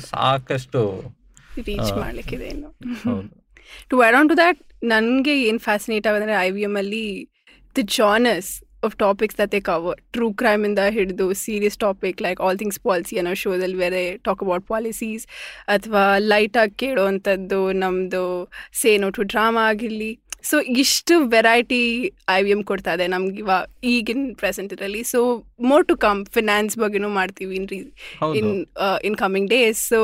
[0.01, 1.03] ಸಾಕಷ್ಟು
[1.57, 2.63] reach ಮಾಡಲಿಕ್ಕಿದೆ
[3.89, 7.31] to I on to that ನನಗೆ ಏನು ಫ್ಯಾಸಿನೇಟ್ ಆಗೋದಂದ್ರೆ ಐ ವಿ ಎಂ ಅಲ್ಲಿ
[7.77, 10.29] the genres of topics that they cover true
[10.65, 15.25] ಇಂದ ಹಿಡಿದು serious topic like all things policy ಅನ್ನೋ ಶೋದಲ್ಲಿ ಬೇರೆ ಟಾಕ್ ಅಬೌಟ್ ಪಾಲಿಸೀಸ್
[15.69, 18.25] ಅಥವಾ ಲೈಟಾಗಿ ಕೇಳೋವಂಥದ್ದು ನಮ್ಮದು
[18.75, 20.13] ಸೇನೋ ಟು ಡ್ರಾಮಾ ಆಗಿರಲಿ
[20.45, 21.83] ಸೊ ಇಷ್ಟು ವೆರೈಟಿ
[22.29, 25.21] ಐ ವಿ ಎಂ ಕೊಡ್ತಾ ಇದೆ ನಮ್ಗೆ ಇವಾಗ ಈಗಿನ ಪ್ರೆಸೆಂಟ್ ಇದರಲ್ಲಿ so
[25.63, 27.79] more to come finance ಬಗ್ಗೆನೂ ಮಾಡ್ತೀವಿ ಇನ್ ರೀ
[28.41, 28.53] in
[29.05, 30.01] in coming days so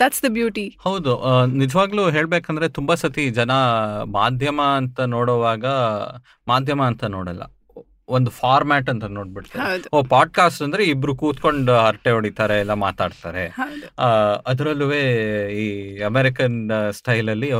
[0.00, 1.20] that's the beauty ಹೌದು.
[1.20, 3.52] ಆ, ನಿಜವಾಗ್ಲೂ ಹೇಳ್ಬೇಕಂದ್ರೆ ತುಂಬಾ ಸತಿ ಜನ
[4.10, 5.66] ಮಾಧ್ಯಮ ಅಂತ ನೋಡುವಾಗ
[6.48, 7.42] ಮಾಧ್ಯಮ ಅಂತ ನೋಡಲ್ಲ.
[8.08, 13.54] ಒಂದು ಫಾರ್ಮ್ಯಾಟ್ ಅಂತ ನೋಡ್ಬಿಡ್ತಾರೆ ಓ ಪಾಡ್ಕಾಸ್ಟ್ ಅಂದ್ರೆ ಇಬ್ರು ಕೂತ್ಕೊಂಡು ಹರಟೆ ಹೊಡಿತಾರೆ ಎಲ್ಲ ಮಾತಾಡ್ತಾರೆ.
[14.46, 14.92] ಅದರಲ್ಲೂ
[15.48, 17.52] ಈ ಅಮೆರಿಕನ್ ಸ್ಟೈಲ್ ಅಲ್ಲಿ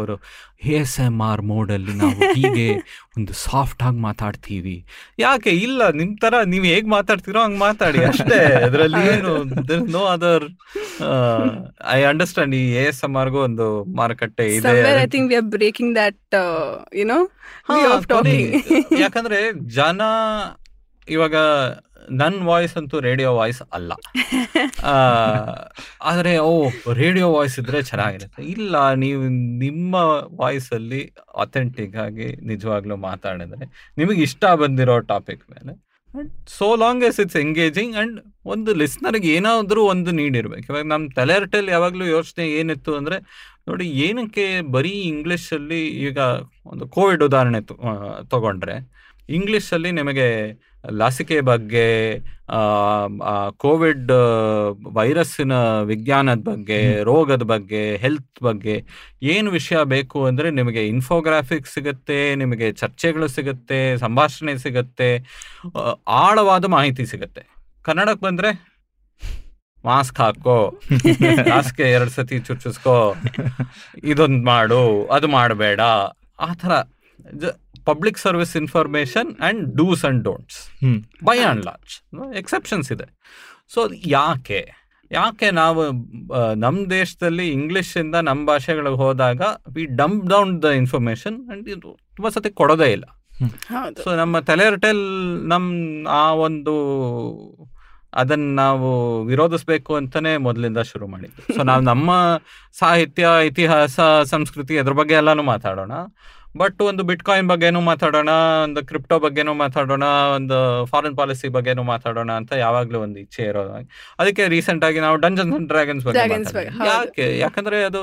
[0.62, 2.75] ಅವರು ಎಸ್ ಎಂ ಆರ್ ಮೋಡಲ್ಲಿ ನಾವು ಹೀಗೆ
[3.18, 4.87] ಒಂದು ಸಾಫ್ಟ್ ಆಗಿ ಮಾತಾಡ್ತೀವಿ.
[5.18, 5.50] ಯಾಕೆ?
[5.50, 8.04] ಇಲ್ಲ ನಿಮ್ ತರ ನೀವು ಹೇಗ್ ಮಾತಾಡ್ತೀರೋ ಹಂಗ್ ಮಾತಾಡಿ.
[8.04, 8.44] ಅಷ್ಟೇ.
[8.44, 9.44] ಅದರಲ್ಲಿ ಏನು
[9.90, 10.44] ನೋ ಅದರ್
[11.90, 15.02] ಐ ಅಂಡರ್ಸ್ಟ್ಯಾಂಡ್ ಈ ಎಸ್ ಎಂ ಆರ್ಗೂ ಒಂದು ಮಾರುಕಟ್ಟೆ ಇದೆ.
[15.02, 17.30] I I think we are breaking that, uh, you know,
[17.68, 18.61] ಹಾ, of talking.
[18.61, 20.00] ಕೊನೆ- ಯಾಕಂದ್ರೆ ಜನ
[21.08, 21.34] ಇವಾಗ
[22.11, 23.92] ನನ್ ವಾಯ್ಸ್ ಅಂತೂ ರೇಡಿಯೋ ವಾಯ್ಸ್ ಅಲ್ಲ.
[26.02, 28.42] ಆದರೆ, ಓ, ರೇಡಿಯೋ ವಾಯ್ಸ್ ಇದ್ರೆ ಚೆನ್ನಾಗಿರುತ್ತೆ.
[28.42, 29.23] ಇಲ್ಲ, ನೀವು
[29.58, 29.94] ನಿಮ್ಮ
[30.40, 35.84] ವಾಯ್ಸಲ್ಲಿ ಅಥೆಂಟಿಕ್ ಆಗಿ ನಿಜವಾಗ್ಲೂ ಮಾತಾಡಿದ್ರೆ ನಿಮಗೆ ಇಷ್ಟ ಬಂದಿರೋ ಟಾಪಿಕ್ ಮೇಲೆ
[36.46, 42.04] so long as it's engaging and ಒಂದು ಲಿಸ್ನರ್ಗೆ ಏನಾದರೂ ಒಂದು ನೀಡಿರ್ಬೇಕು ಇವಾಗ ನಮ್ಮ ತಲೆರಟಲ್ಲಿ ಯಾವಾಗಲೂ
[42.04, 43.16] ಯೋಚನೆ ಏನಿತ್ತು ಅಂದ್ರೆ,
[43.68, 46.18] ನೋಡಿ, ಏನಕ್ಕೆ ಬರೀ ಇಂಗ್ಲಿಷ್ ಅಲ್ಲಿ ಈಗ
[46.66, 47.61] ಒಂದು ಕೋವಿಡ್ ಉದಾಹರಣೆ
[48.28, 48.92] ತಗೊಂಡ್ರೆ
[49.28, 50.52] ಇಂಗ್ಲಿಷ್ ಅಲ್ಲಿ ನಿಮಗೆ
[50.92, 51.86] ಲಸಿಕೆ ಬಗ್ಗೆ
[53.56, 54.12] ಕೋವಿಡ್
[54.94, 58.76] ವೈರಸ್ಸಿನ ವಿಜ್ಞಾನದ ಬಗ್ಗೆ ರೋಗದ ಬಗ್ಗೆ ಹೆಲ್ತ್ ಬಗ್ಗೆ
[59.22, 65.10] ಏನು ವಿಷಯ ಬೇಕು ಅಂದ್ರೆ ನಿಮಗೆ ಇನ್ಫೋಗ್ರಾಫಿಕ್ ಸಿಗುತ್ತೆ ನಿಮಗೆ ಚರ್ಚೆಗಳು ಸಿಗುತ್ತೆ ಸಂಭಾಷಣೆ ಸಿಗುತ್ತೆ
[66.06, 67.44] ಆಳವಾದ ಮಾಹಿತಿ ಸಿಗುತ್ತೆ.
[67.84, 68.52] ಕನ್ನಡಕ್ಕೆ ಬಂದ್ರೆ
[69.84, 70.58] ಮಾಸ್ಕ್ ಹಾಕೋ
[71.50, 73.14] ಮಾಸ್ಕ್ ಎರಡ್ ಸತಿ ಚುಚ್ಚಿಸ್ಕೋ
[74.04, 75.80] ಇದೊಂದು ಮಾಡು ಅದು ಮಾಡಬೇಡ.
[76.40, 76.72] ಆ ಥರ
[77.84, 80.98] public service information and do's and don'ts hmm.
[81.24, 81.94] By and large
[82.36, 83.06] exceptions ಇದೆ.
[83.74, 84.62] ಸೊ ಯಾಕೆ?
[85.10, 85.80] ಯಾಕೆ ನಾವು
[86.54, 92.28] ನಮ್ಮ ದೇಶದಲ್ಲಿ ಇಂಗ್ಲೀಷಿಂದ ಇಂದ ನಮ್ಮ ಭಾಷೆಗಳಿಗೆ ಹೋದಾಗ we dumb down the information and ಇದು ತುಂಬ
[92.28, 93.06] ಸತಿ ಕೊಡೋದೇ ಇಲ್ಲ.
[93.68, 94.02] ಹೌದು.
[94.02, 95.04] ಸೊ ನಮ್ಮ ತಲೆರಟೆಲ್
[95.48, 96.74] ನಮ್ಮ ಆ ಒಂದು
[98.12, 98.88] ಅದನ್ನು ನಾವು
[99.24, 101.54] ವಿರೋಧಿಸ್ಬೇಕು ಅಂತಲೇ ಮೊದಲಿಂದ ಶುರು ಮಾಡಿದ್ದು.
[101.54, 102.10] ಸೊ ನಾವು ನಮ್ಮ
[102.78, 105.92] ಸಾಹಿತ್ಯ ಇತಿಹಾಸ ಸಂಸ್ಕೃತಿ ಅದ್ರ ಬಗ್ಗೆ ಎಲ್ಲನೂ ಮಾತಾಡೋಣ.
[106.56, 108.32] ಬಟ್ ಒಂದು ಬಿಟ್ ಕಾಯಿನ್ ಬಗ್ಗೆನೂ ಮಾತಾಡೋಣ
[108.64, 110.06] ಒಂದು ಕ್ರಿಪ್ಟೋ ಬಗ್ಗೆನೂ ಮಾತಾಡೋಣ
[110.37, 113.75] ಒಂದು ಫಾರಿನ್ ಪಾಲಿಸಿ ಬಗ್ಗೆನೂ ಮಾತಾಡೋಣ ಅಂತ ಯಾವಾಗ್ಲೂ ಒಂದು ಇಚ್ಛೆ ಇರೋದು
[114.18, 116.64] ಅದಕ್ಕೆ ರೀಸೆಂಟ್ ಆಗಿ ನಾವು ಡಂಜನ್ಸ್ ಅಂಡ್ ಡ್ರ್ಯಾಗನ್ಸ್ ಬಗ್ಗೆ.
[116.87, 118.02] ಯಾಕೆ ಯಾಕಂದ್ರೆ ಅದು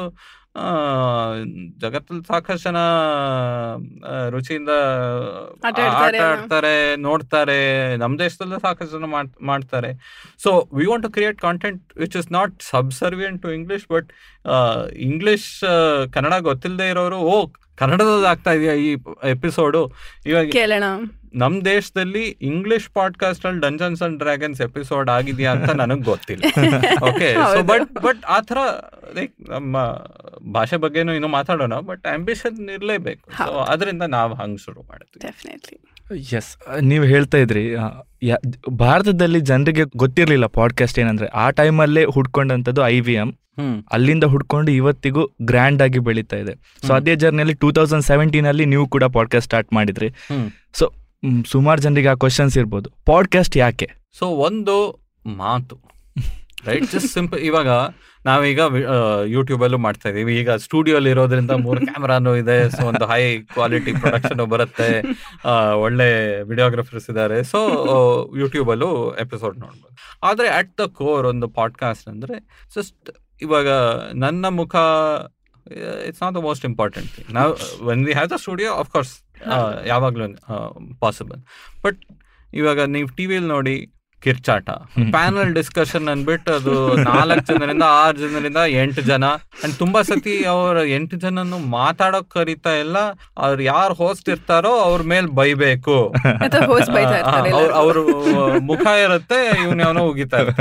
[1.78, 2.80] ಜಗತ್ತಲ್ಲಿ ಸಾಕಷ್ಟು ಜನ
[4.30, 4.72] ರುಚಿಯಿಂದ
[5.68, 5.80] ಆಟ
[6.22, 6.96] ಆಡ್ತಾರೆ.
[6.96, 7.60] ನೋಡ್ತಾರೆ
[7.98, 9.06] ನಮ್ಮ ದೇಶದಲ್ಲೂ ಸಾಕಷ್ಟು ಜನ
[9.42, 9.92] ಮಾಡ್ತಾರೆ
[10.44, 14.10] so we want to create content which is not subservient to English but
[15.10, 15.50] English
[16.12, 17.38] Kannada ಗೊತ್ತಿಲ್ಲದೆ ಇರೋರು ಓ
[17.78, 18.98] ಕನ್ನಡದಲ್ಲಿ ಆಗ್ತಾ ಇದೆಯಾ ಈ
[19.30, 19.92] ಎಪಿಸೋಡು
[20.26, 20.84] ಇವಾಗ ಕೇಳೋಣ.
[21.34, 26.44] ನಮ್ ದೇಶದಲ್ಲಿ ಇಂಗ್ಲಿಷ್ ಪಾಡ್ಕಾಸ್ಟ್ ಅಲ್ಲಿ ಡಂಜನ್ಸ್ ಅಂಡ್ ಡ್ರ್ಯಾಗನ್ಸ್ ಎಪಿಸೋಡ್ ಆಗಿದೆಯಾ ಅಂತ ನನಗೆ ಗೊತ್ತಿಲ್ಲ.
[27.04, 28.58] ಓಕೆ ಸೊ ಬಟ್ ಬಟ್ ಆ ಥರ
[29.16, 29.78] ಲೈಕ್ ನಮ್ಮ
[30.52, 33.32] ಭಾಷೆ ಬಗ್ಗೆನೂ ಇನ್ನೂ ಮಾತಾಡೋಣ ಬಟ್ ಆಂಬಿಷನ್ ಇರಲೇಬೇಕು.
[33.32, 33.60] ಸೊ.
[33.60, 35.80] ಅದರಿಂದ ನಾವು ಹಂಗೆ ಶುರು ಮಾಡಿದ್ವಿ ಡೆಫಿನೆಟ್ಲಿ
[36.38, 37.76] ಎಸ್ ನೀವು ಹೇಳ್ತಾ ಇದ್ರಿ
[38.70, 43.38] ಭಾರತದಲ್ಲಿ ಜನರಿಗೆ ಗೊತ್ತಿರಲಿಲ್ಲ ಪಾಡ್ಕಾಸ್ಟ್ ಏನಂದ್ರೆ ಆ ಟೈಮಲ್ಲೇ ಹುಡ್ಕೊಂಡಂಥದ್ದು ಐ ವಿ ಎಂ
[43.92, 46.54] ಅಲ್ಲಿಂದ ಹುಡ್ಕೊಂಡು ಇವತ್ತಿಗೂ ಗ್ರ್ಯಾಂಡ್ ಆಗಿ ಬೆಳೀತಾ ಇದೆ.
[46.88, 46.94] ಸೊ.
[46.94, 50.10] ಅದೇ ಜರ್ನಿಯಲ್ಲಿ ಟೂ ತೌಸಂಡ್ ಸೆವೆಂಟೀನ್ ಅಲ್ಲಿ ನೀವು ಕೂಡ ಪಾಡ್ಕಾಸ್ಟ್ ಸ್ಟಾರ್ಟ್ ಮಾಡಿದ್ರಿ.
[50.74, 50.94] ಸೊ
[51.48, 52.90] ಸುಮಾರು ಜನರಿಗೆ ಆ ಕ್ವಶನ್ಸ್ ಇರ್ಬೋದು.
[53.06, 53.90] ಪಾಡ್ಕಾಸ್ಟ್ ಯಾಕೆ?
[54.20, 54.76] ಸೊ ಒಂದು
[55.26, 55.80] ಮಾತು.
[56.66, 57.68] ರೈಟ್ ಜಸ್ಟ್ ಸಿಂಪಲ್ ಇವಾಗ
[58.26, 58.60] ನಾವೀಗ
[59.26, 60.40] ಯೂಟ್ಯೂಬ್ ಅಲ್ಲೂ ಮಾಡ್ತಾ ಇದೀವಿ.
[60.40, 62.70] ಈಗ ಸ್ಟುಡಿಯೋ ಅಲ್ಲಿ ಇರೋದ್ರಿಂದ ಮೂರು ಕ್ಯಾಮ್ರಾನು ಇದೆ.
[62.70, 65.02] ಸೊ ಒಂದು ಹೈ ಕ್ವಾಲಿಟಿ ಪ್ರೊಡಕ್ಷನ್ ಬರುತ್ತೆ.
[65.74, 67.44] ಒಳ್ಳೆ ವಿಡಿಯೋಗ್ರಾಫರ್ಸ್ ಇದ್ದಾರೆ.
[67.44, 67.60] ಸೊ
[68.38, 69.98] ಯೂಟ್ಯೂಬ್ ಅಲ್ಲೂ ಎಪಿಸೋಡ್ ನೋಡ್ಬೋದು.
[70.24, 73.70] ಆದ್ರೆ ಅಟ್ ದ ಕೋರ್ ಒಂದು ಪಾಡ್ಕಾಸ್ಟ್ ಅಂದ್ರೆ ಜಸ್ಟ್ ಇವಾಗ
[74.24, 74.76] ನನ್ನ ಮುಖ
[76.08, 77.54] it's not the most important thing ನಾವು
[77.90, 79.14] when we have the studio of course
[79.86, 80.28] ಯಾವಾಗಲೂ
[81.00, 81.42] ಪಾಸಿಬಲ್
[81.86, 82.02] ಬಟ್
[82.54, 83.76] ಇವಾಗ ನೀವು ಟಿ ವಿಲಿ ನೋಡಿ
[84.22, 84.70] ಕಿರ್ಚಾಟ
[85.14, 86.74] ಪ್ಯಾನಲ್ ಡಿಸ್ಕಷನ್ ಅಂದ್ಬಿಟ್ಟು ಅದು
[87.08, 89.26] ನಾಲ್ಕು ಜನರಿಂದ ಆರು ಜನರಿಂದ ಎಂಟು ಜನ.
[89.64, 92.98] ಅಂಡ್ ತುಂಬಾ ಸತಿ ಅವ್ರ ಎಂಟು ಜನನು ಮಾತಾಡೋಕ್ ಕರಿತಾ ಇಲ್ಲ.
[93.38, 95.98] ಅವ್ರು ಯಾರು ಹೋಸ್ಟ್ ಇರ್ತಾರೋ ಅವ್ರ ಮೇಲೆ ಬೈಬೇಕು.
[97.82, 97.98] ಅವ್ರ
[98.70, 100.54] ಮುಖ ಇರುತ್ತೆ ಇವನ್ ಯಾವನೋ ಉಗಿತಾರೆ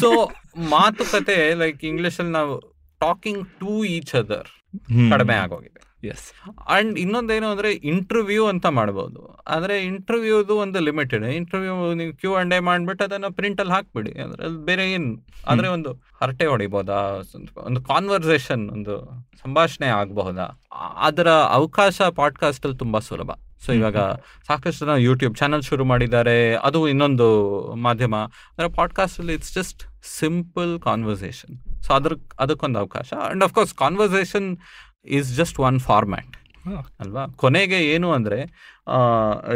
[0.00, 0.10] ಸೊ
[0.58, 2.60] ಮಾತುಕತೆ ಲೈಕ್ ಇಂಗ್ಲಿಷ್ ಅಲ್ಲಿ ನಾವು
[3.00, 4.48] ಟಾಕಿಂಗ್ ಟು ಈಚ್ ಅದರ್
[5.10, 5.88] ಕಡಿಮೆ ಆಗೋಗಿದೆ.
[6.06, 6.32] ಎಸ್
[6.68, 9.34] ಅಂಡ್ ಇನ್ನೊಂದೇನು ಅಂದ್ರೆ ಇಂಟರ್ವ್ಯೂ ಅಂತ ಮಾಡ್ಬೋದು.
[9.34, 14.20] ಆದ್ರೆ ಇಂಟರ್ವ್ಯೂದು ಒಂದು ಲಿಮಿಟೆಡ್ ಇಂಟರ್ವ್ಯೂ ನೀವು ಕ್ಯೂ ಅಂಡ್ ಎ ಮಾಡ್ಬಿಟ್ಟು ಅದನ್ನ ಪ್ರಿಂಟ್ ಅಲ್ಲಿ ಹಾಕ್ಬಿಡಿ.
[14.20, 15.26] ಅಂದ್ರೆ ಅಲ್ಲಿ ಬೇರೆ ಏನು?
[15.46, 17.22] ಆದ್ರೆ ಒಂದು ಹರಟೆ ಹೊಡಿಬೋದಾ?
[17.56, 20.62] ಒಂದು ಕಾನ್ವರ್ಸೇಷನ್ ಒಂದು ಸಂಭಾಷಣೆ ಆಗಬಹುದಾ?
[20.96, 23.30] ಅದರ ಅವಕಾಶ ಪಾಡ್ಕಾಸ್ಟ್ ಅಲ್ಲಿ ತುಂಬಾ ಸುಲಭ.
[23.64, 23.98] ಸೊ ಇವಾಗ
[24.46, 26.36] ಸಾಕಷ್ಟು ಜನ ಯೂಟ್ಯೂಬ್ ಚಾನಲ್ ಶುರು ಮಾಡಿದ್ದಾರೆ.
[26.56, 27.26] ಅದು ಇನ್ನೊಂದು
[27.76, 28.16] ಮಾಧ್ಯಮ.
[28.50, 29.82] ಅಂದರೆ ಪಾಡ್ಕಾಸ್ಟ್ ಅಲ್ಲಿ it's just
[30.18, 33.12] simple conversation so ಅದ್ರ ಅದಕ್ಕೊಂದು ಅವಕಾಶ.
[33.30, 34.48] And of course conversation
[35.06, 36.34] is just one format
[37.00, 37.26] ಅಲ್ವಾ?
[37.26, 38.38] ಕೊನೆಗೆ ಏನು ಅಂದರೆ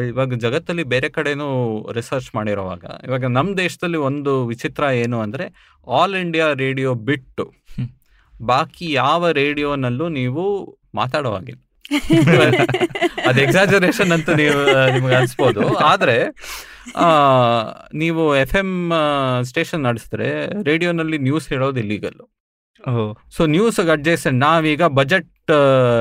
[0.09, 1.49] ಇವಾಗ ಜಗತ್ತಲ್ಲಿ ಬೇರೆ ಕಡೆನೂ
[1.93, 5.47] ರಿಸರ್ಚ್ ಮಾಡಿರೋವಾಗ ಇವಾಗ ನಮ್ಮ ದೇಶದಲ್ಲಿ ಒಂದು ವಿಚಿತ್ರ ಏನು ಅಂದರೆ
[5.87, 7.45] ಆಲ್ ಇಂಡಿಯಾ ರೇಡಿಯೋ ಬಿಟ್ಟು.
[8.43, 10.45] ಬಾಕಿ ಯಾವ ರೇಡಿಯೋನಲ್ಲೂ ನೀವು
[10.95, 11.63] ಮಾತಾಡೋವಾಗಿಲ್ಲ
[13.29, 14.59] ಅದು ಎಕ್ಸಾಜರೇಷನ್ ಅಂತ ನೀವು
[14.93, 15.63] ನಿಮ್ಗೆ ಅನ್ಸ್ಬೋದು.
[15.85, 16.17] ಆದ್ರೆ
[16.97, 17.09] ಆ,
[17.95, 18.71] ನೀವು ಎಫ್ ಎಂ
[19.43, 20.29] ಸ್ಟೇಷನ್ ನಡೆಸಿದ್ರೆ
[20.63, 22.17] ರೇಡಿಯೋನಲ್ಲಿ ನ್ಯೂಸ್ ಹೇಳೋದು ಇಲ್ಲಿಗಲ್
[22.85, 22.93] ಓ.
[23.31, 25.29] ಸೊ ನ್ಯೂಸ್ ಅಡ್ಜಸ್ಟ್ ನಾವೀಗ ಬಜೆಟ್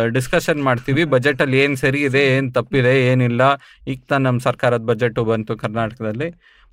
[0.09, 1.03] ಡಿಸ್ಕಷನ್ ಮಾಡ್ತೀವಿ.
[1.05, 3.41] ಬಜೆಟ್ ಅಲ್ಲಿ ಏನ್ ಸರಿ ಇದೆ ಏನ್ ತಪ್ಪಿದೆ ಏನಿಲ್ಲ.
[3.87, 6.29] ಈಗ ತಾನ ನಮ್ಮ ಸರ್ಕಾರದ ಬಜೆಟ್ ಬಂತು ಕರ್ನಾಟಕದಲ್ಲಿ.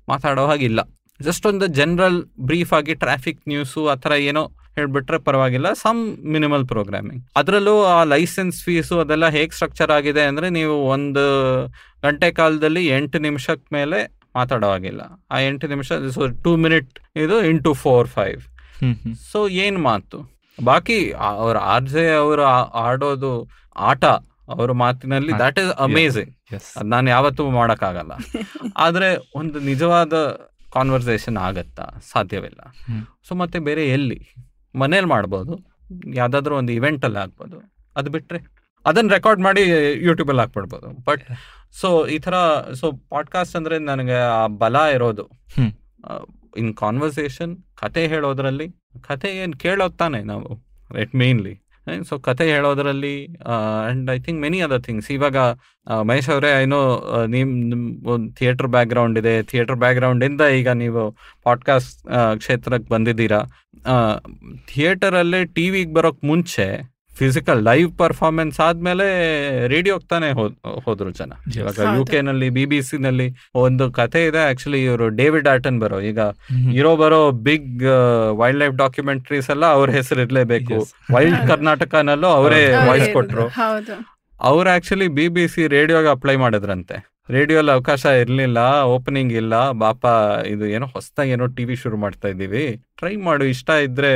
[0.07, 0.79] ಮಾತಾಡೋ ಹಾಗಿಲ್ಲ.
[1.19, 4.43] ಜಸ್ಟ್ ಒಂದು ಜನರಲ್ ಬ್ರೀಫ್ ಆಗಿ ಟ್ರಾಫಿಕ್ ನ್ಯೂಸು ಆ ಥರ ಏನೋ
[4.77, 10.75] ಹೇಳ್ಬಿಟ್ರೆ ಪರವಾಗಿಲ್ಲ ಸಮ್ ಮಿನಿಮಲ್ ಪ್ರೋಗ್ರಾಮಿಂಗ್ ಅದರಲ್ಲೂ ಆ ಲೈಸೆನ್ಸ್ ಫೀಸು ಅದೆಲ್ಲ ಹೇಗೆ ಸ್ಟ್ರಕ್ಚರ್ ಆಗಿದೆ ಅಂದ್ರೆ ನೀವು
[10.87, 11.25] ಒಂದು
[12.03, 13.99] ಗಂಟೆ ಕಾಲದಲ್ಲಿ ಎಂಟು ನಿಮಿಷಕ್ಕೆ ಮೇಲೆ
[14.35, 18.41] ಮಾತಾಡೋ ಆಗಿಲ್ಲ ಆ ಎಂಟು ನಿಮಿಷ ಸೊ ಟೂ ಮಿನಿಟ್ ಇದು ಇಂಟು ಫೋರ್ ಫೈವ್
[19.31, 20.17] ಸೊ ಏನು ಮಾತು?
[20.57, 20.99] ಬಾಕಿ
[21.39, 22.43] ಅವ್ರ ಆರ್ ಜೆ ಅವರು
[22.79, 23.33] ಆಡೋದು
[23.75, 24.03] ಆಟ
[24.49, 25.33] ಅವ್ರ ಮಾತಿನಲ್ಲಿ.
[25.39, 26.31] ದಟ್ ಇಸ್ ಅಮೇಝಿಂಗ್
[26.83, 28.13] ನಾನು ಯಾವತ್ತೂ ಮಾಡೋಕ್ಕಾಗಲ್ಲ.
[28.77, 30.13] ಆದರೆ ಒಂದು ನಿಜವಾದ
[30.73, 31.89] ಕಾನ್ವರ್ಸೇಷನ್ ಆಗತ್ತಾ?
[32.11, 32.75] ಸಾಧ್ಯವಿಲ್ಲ.
[33.27, 34.27] ಸೊ ಮತ್ತೆ ಬೇರೆ ಎಲ್ಲಿ?
[34.75, 35.59] ಮನೇಲಿ ಮಾಡ್ಬೋದು
[36.15, 37.75] ಯಾವುದಾದ್ರೂ ಒಂದು ಇವೆಂಟ್ ಅಲ್ಲಿ ಆಗ್ಬೋದು.
[37.95, 38.39] ಅದು ಬಿಟ್ರೆ
[38.85, 39.61] ಅದನ್ನ ರೆಕಾರ್ಡ್ ಮಾಡಿ
[39.93, 41.03] ಯೂಟ್ಯೂಬಲ್ಲಿ ಹಾಕ್ಬಿಡ್ಬೋದು.
[41.03, 41.27] ಬಟ್
[41.71, 42.33] ಸೊ ಈ ತರ
[42.73, 45.29] ಸೊ ಪಾಡ್ಕಾಸ್ಟ್ ಅಂದ್ರೆ ನನಗೆ ಆ ಬಲ ಇರೋದು.
[46.57, 48.69] ಇನ್ ಕಾನ್ವರ್ಸೇಷನ್ ಕತೆ ಹೇಳೋದ್ರಲ್ಲಿ
[49.01, 50.65] ಕತೆ ಏನು ಕೇಳೋದು ತಾನೆ ನಾವು
[50.99, 51.68] ಇಟ್ ಮೇನ್ಲಿ
[52.09, 53.15] ಸೊ ಕತೆ ಹೇಳೋದ್ರಲ್ಲಿ
[53.89, 55.37] and I think many other things ಇವಾಗ
[56.01, 56.79] ಮಹೇಶ್ ಅವರೇ ಏನೋ
[57.25, 57.51] ನಿಮ್
[58.05, 59.43] ಒಂದು ಥಿಯೇಟರ್ ಬ್ಯಾಕ್ ಗ್ರೌಂಡ್ ಇದೆ.
[59.43, 61.03] ಥಿಯೇಟರ್ ಬ್ಯಾಕ್ ಗ್ರೌಂಡ್ ಇಂದ ಈಗ ನೀವು
[61.43, 63.41] ಪಾಡ್ಕಾಸ್ಟ್ ಕ್ಷೇತ್ರಕ್ಕೆ ಬಂದಿದ್ದೀರಾ.
[64.67, 66.67] ಥಿಯೇಟರ್ ಅಲ್ಲೇ ಟಿವಿಗೆ ಬರೋಕ್ ಮುಂಚೆ
[67.19, 69.05] ಫಿಸಿಕಲ್ ಲೈವ್ ಪರ್ಫಾರ್ಮೆನ್ಸ್ ಆದ್ಮೇಲೆ
[69.67, 70.55] ರೇಡಿಯೋಗೆ ತಾನೇ ಹೋದ್
[70.85, 71.31] ಹೋದ್ರು ಜನ.
[71.57, 71.79] ಇವಾಗ.
[71.97, 74.41] ಯು ಕೆ ನಲ್ಲಿ ಬಿ ಬಿ ಸಿ ನಲ್ಲಿ ಒಂದು ಕತೆ ಇದೆ.
[74.49, 75.99] ಆಕ್ಚುಲಿ ಇವರು ಡೇವಿಡ್ ಆಟನ್ ಬರೋ.
[76.01, 76.19] ಈಗ
[76.73, 77.83] ಇರೋ ಬರೋ ಬಿಗ್
[78.41, 80.77] ವೈಲ್ಡ್ ಲೈಫ್ ಡಾಕ್ಯುಮೆಂಟ್ರೀಸ್ ಎಲ್ಲ ಅವ್ರ ಹೆಸರು ಇರ್ಲೇಬೇಕು.
[81.15, 83.47] ವೈಲ್ಡ್ ಕರ್ನಾಟಕನಲ್ಲೂ ಅವರೇ ವಾಯ್ಸ್ ಕೊಟ್ರು.
[84.41, 86.97] ಅವ್ರು ಆಕ್ಚುಲಿ ಬಿ ಬಿ ಸಿ ರೇಡಿಯೋಗೆ ಅಪ್ಲೈ ಮಾಡಿದ್ರಂತೆ.
[87.29, 89.71] ರೇಡಿಯೋಲಿ ಅವಕಾಶ ಇರ್ಲಿಲ್ಲ ಓಪನಿಂಗ್ ಇಲ್ಲ.
[89.71, 90.05] ಬಾಪ
[90.47, 92.63] ಇದು ಏನೋ ಹೊಸದಾಗಿ ಏನೋ ಟಿವಿ ಶುರು ಮಾಡ್ತಾ ಇದ್ದೀವಿ.
[92.97, 94.13] ಟ್ರೈ ಮಾಡು ಇಷ್ಟ ಇದ್ರೆ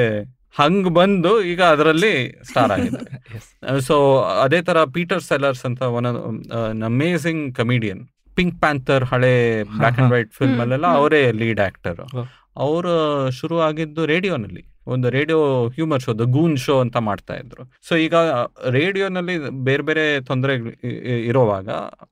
[0.55, 3.95] ಹಂಗ್ ಬಂದು ಈಗ ಅದರಲ್ಲಿ ಸ್ಟಾರ್ ಆಗಿದ್ದಾರೆ ಸೊ
[4.43, 6.07] ಅದೇ ತರ ಪೀಟರ್ ಸೆಲರ್ಸ್ ಅಂತ one
[6.83, 8.03] amazing comedian
[8.35, 9.33] Pink Panther ಹಳೆ
[9.77, 10.87] ಬ್ಲಾಕ್ ಅಂಡ್ ವೈಟ್ ಫಿಲ್ಮ್ ಅಲ್ಲೆಲ್ಲ.
[10.99, 11.99] ಅವರೇ ಲೀಡ್ ಆಕ್ಟರ್.
[12.57, 12.93] ಅವರು
[13.31, 17.63] ಶುರು ಆಗಿದ್ದು ರೇಡಿಯೋನಲ್ಲಿ ಒಂದು radio humour show the Goon Show ಅಂತ ಮಾಡ್ತಾ ಇದ್ರು.
[17.87, 18.15] ಸೊ ಈಗ
[18.69, 20.55] ರೇಡಿಯೋನಲ್ಲಿ ಬೇರೆ ಬೇರೆ ತೊಂದರೆ
[21.29, 21.69] ಇರೋವಾಗ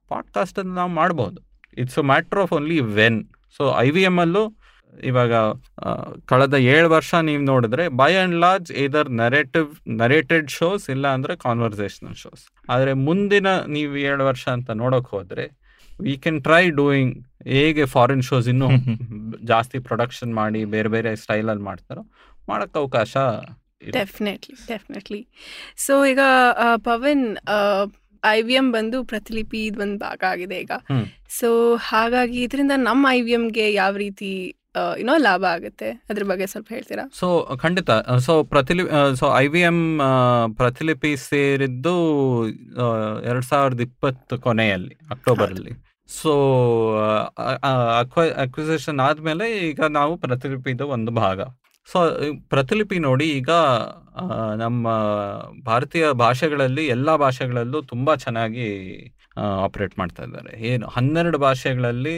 [0.10, 1.40] ಪಾಡ್ಕಾಸ್ಟ್ ಅನ್ನು ನಾವು ಮಾಡ್ಬೋದು.
[1.78, 3.20] It's a matter of only when
[3.60, 4.44] so I V M ಅಲ್ಲೂ
[5.10, 5.34] ಇವಾಗ
[6.26, 9.70] ಕಳೆದ ಏಳು ವರ್ಷ ನೀವು ನೋಡಿದ್ರೆ by and large either narrative
[10.02, 15.46] narrated shows ಇಲ್ಲ ಅಂದ್ರೆ ಕಾನ್ವರ್ಸೇಷನಲ್ ಶೋಸ್ ಆದ್ರೆ ಮುಂದಿನ ನೀವು ಏಳು ವರ್ಷ ಅಂತ ನೋಡಕ್ ಹೋದ್ರೆ
[16.00, 17.16] ವಿ ಕ್ಯಾನ್ ಟ್ರೈ ಡೂಯಿಂಗ್
[17.56, 18.70] ಹೇಗೆ ಫಾರಿನ್ ಶೋಸ್ ಇನ್ನೂ
[19.52, 22.04] ಜಾಸ್ತಿ ಪ್ರೊಡಕ್ಷನ್ ಮಾಡಿ ಬೇರೆ ಬೇರೆ ಸ್ಟೈಲಲ್ಲಿ ಮಾಡ್ತಾರೋ
[22.48, 23.14] ಮಾಡಕ್ ಅವಕಾಶ.
[23.96, 25.22] ಡೆಫಿನೆಟ್ಲಿ ಡೆಫಿನೆಟ್ಲಿ
[25.86, 26.22] ಸೊ ಈಗ
[26.90, 27.24] ಪವನ್
[28.24, 30.74] ಐ ವಿ ಎಂ ಬಂದು ಪ್ರತಿಲಿಪಿ ಇದು ಒಂದು ಭಾಗ ಆಗಿದೆ ಈಗ.
[31.40, 31.50] ಸೊ
[31.88, 34.32] ಹಾಗಾಗಿ ಇದರಿಂದ ನಮ್ಮ ಐ ವಿ ಎಮ್ಗೆ ಯಾವ ರೀತಿ
[35.02, 35.88] ಏನೋ ಲಾಭ ಆಗುತ್ತೆ.
[36.10, 37.04] ಅದ್ರ ಬಗ್ಗೆ ಸ್ವಲ್ಪ ಹೇಳ್ತೀರಾ?
[37.20, 37.28] ಸೊ
[37.62, 37.92] ಖಂಡಿತ.
[38.26, 38.84] So ಪ್ರತಿಲಿ
[39.20, 39.80] so I V M
[40.60, 41.96] Pratilipi ಸೇರಿದ್ದು
[43.30, 45.74] ಎರಡ್ ಸಾವಿರದ ಇಪ್ಪತ್ತು ಕೊನೆಯಲ್ಲಿ ಅಕ್ಟೋಬರ್ ಅಲ್ಲಿ
[46.10, 46.34] ಸೊ
[48.46, 51.42] ಅಕ್ವಿಸೇಷನ್ ಆದ್ಮೇಲೆ ಈಗ ನಾವು ಪ್ರತಿಲಿಪಿದ ಒಂದು ಭಾಗ.
[51.88, 52.00] ಸೊ
[52.50, 53.52] ಪ್ರತಿಲಿಪಿ ನೋಡಿ ಈಗ
[54.64, 54.88] ನಮ್ಮ
[55.66, 58.68] ಭಾರತೀಯ ಭಾಷೆಗಳಲ್ಲಿ ಎಲ್ಲ ಭಾಷೆಗಳಲ್ಲೂ ತುಂಬಾ ಚೆನ್ನಾಗಿ
[59.38, 60.62] ಆಪರೇಟ್ ಮಾಡ್ತಾ ಇದ್ದಾರೆ.
[60.62, 62.16] ಏನು, ಹನ್ನೆರಡು ಭಾಷೆಗಳಲ್ಲಿ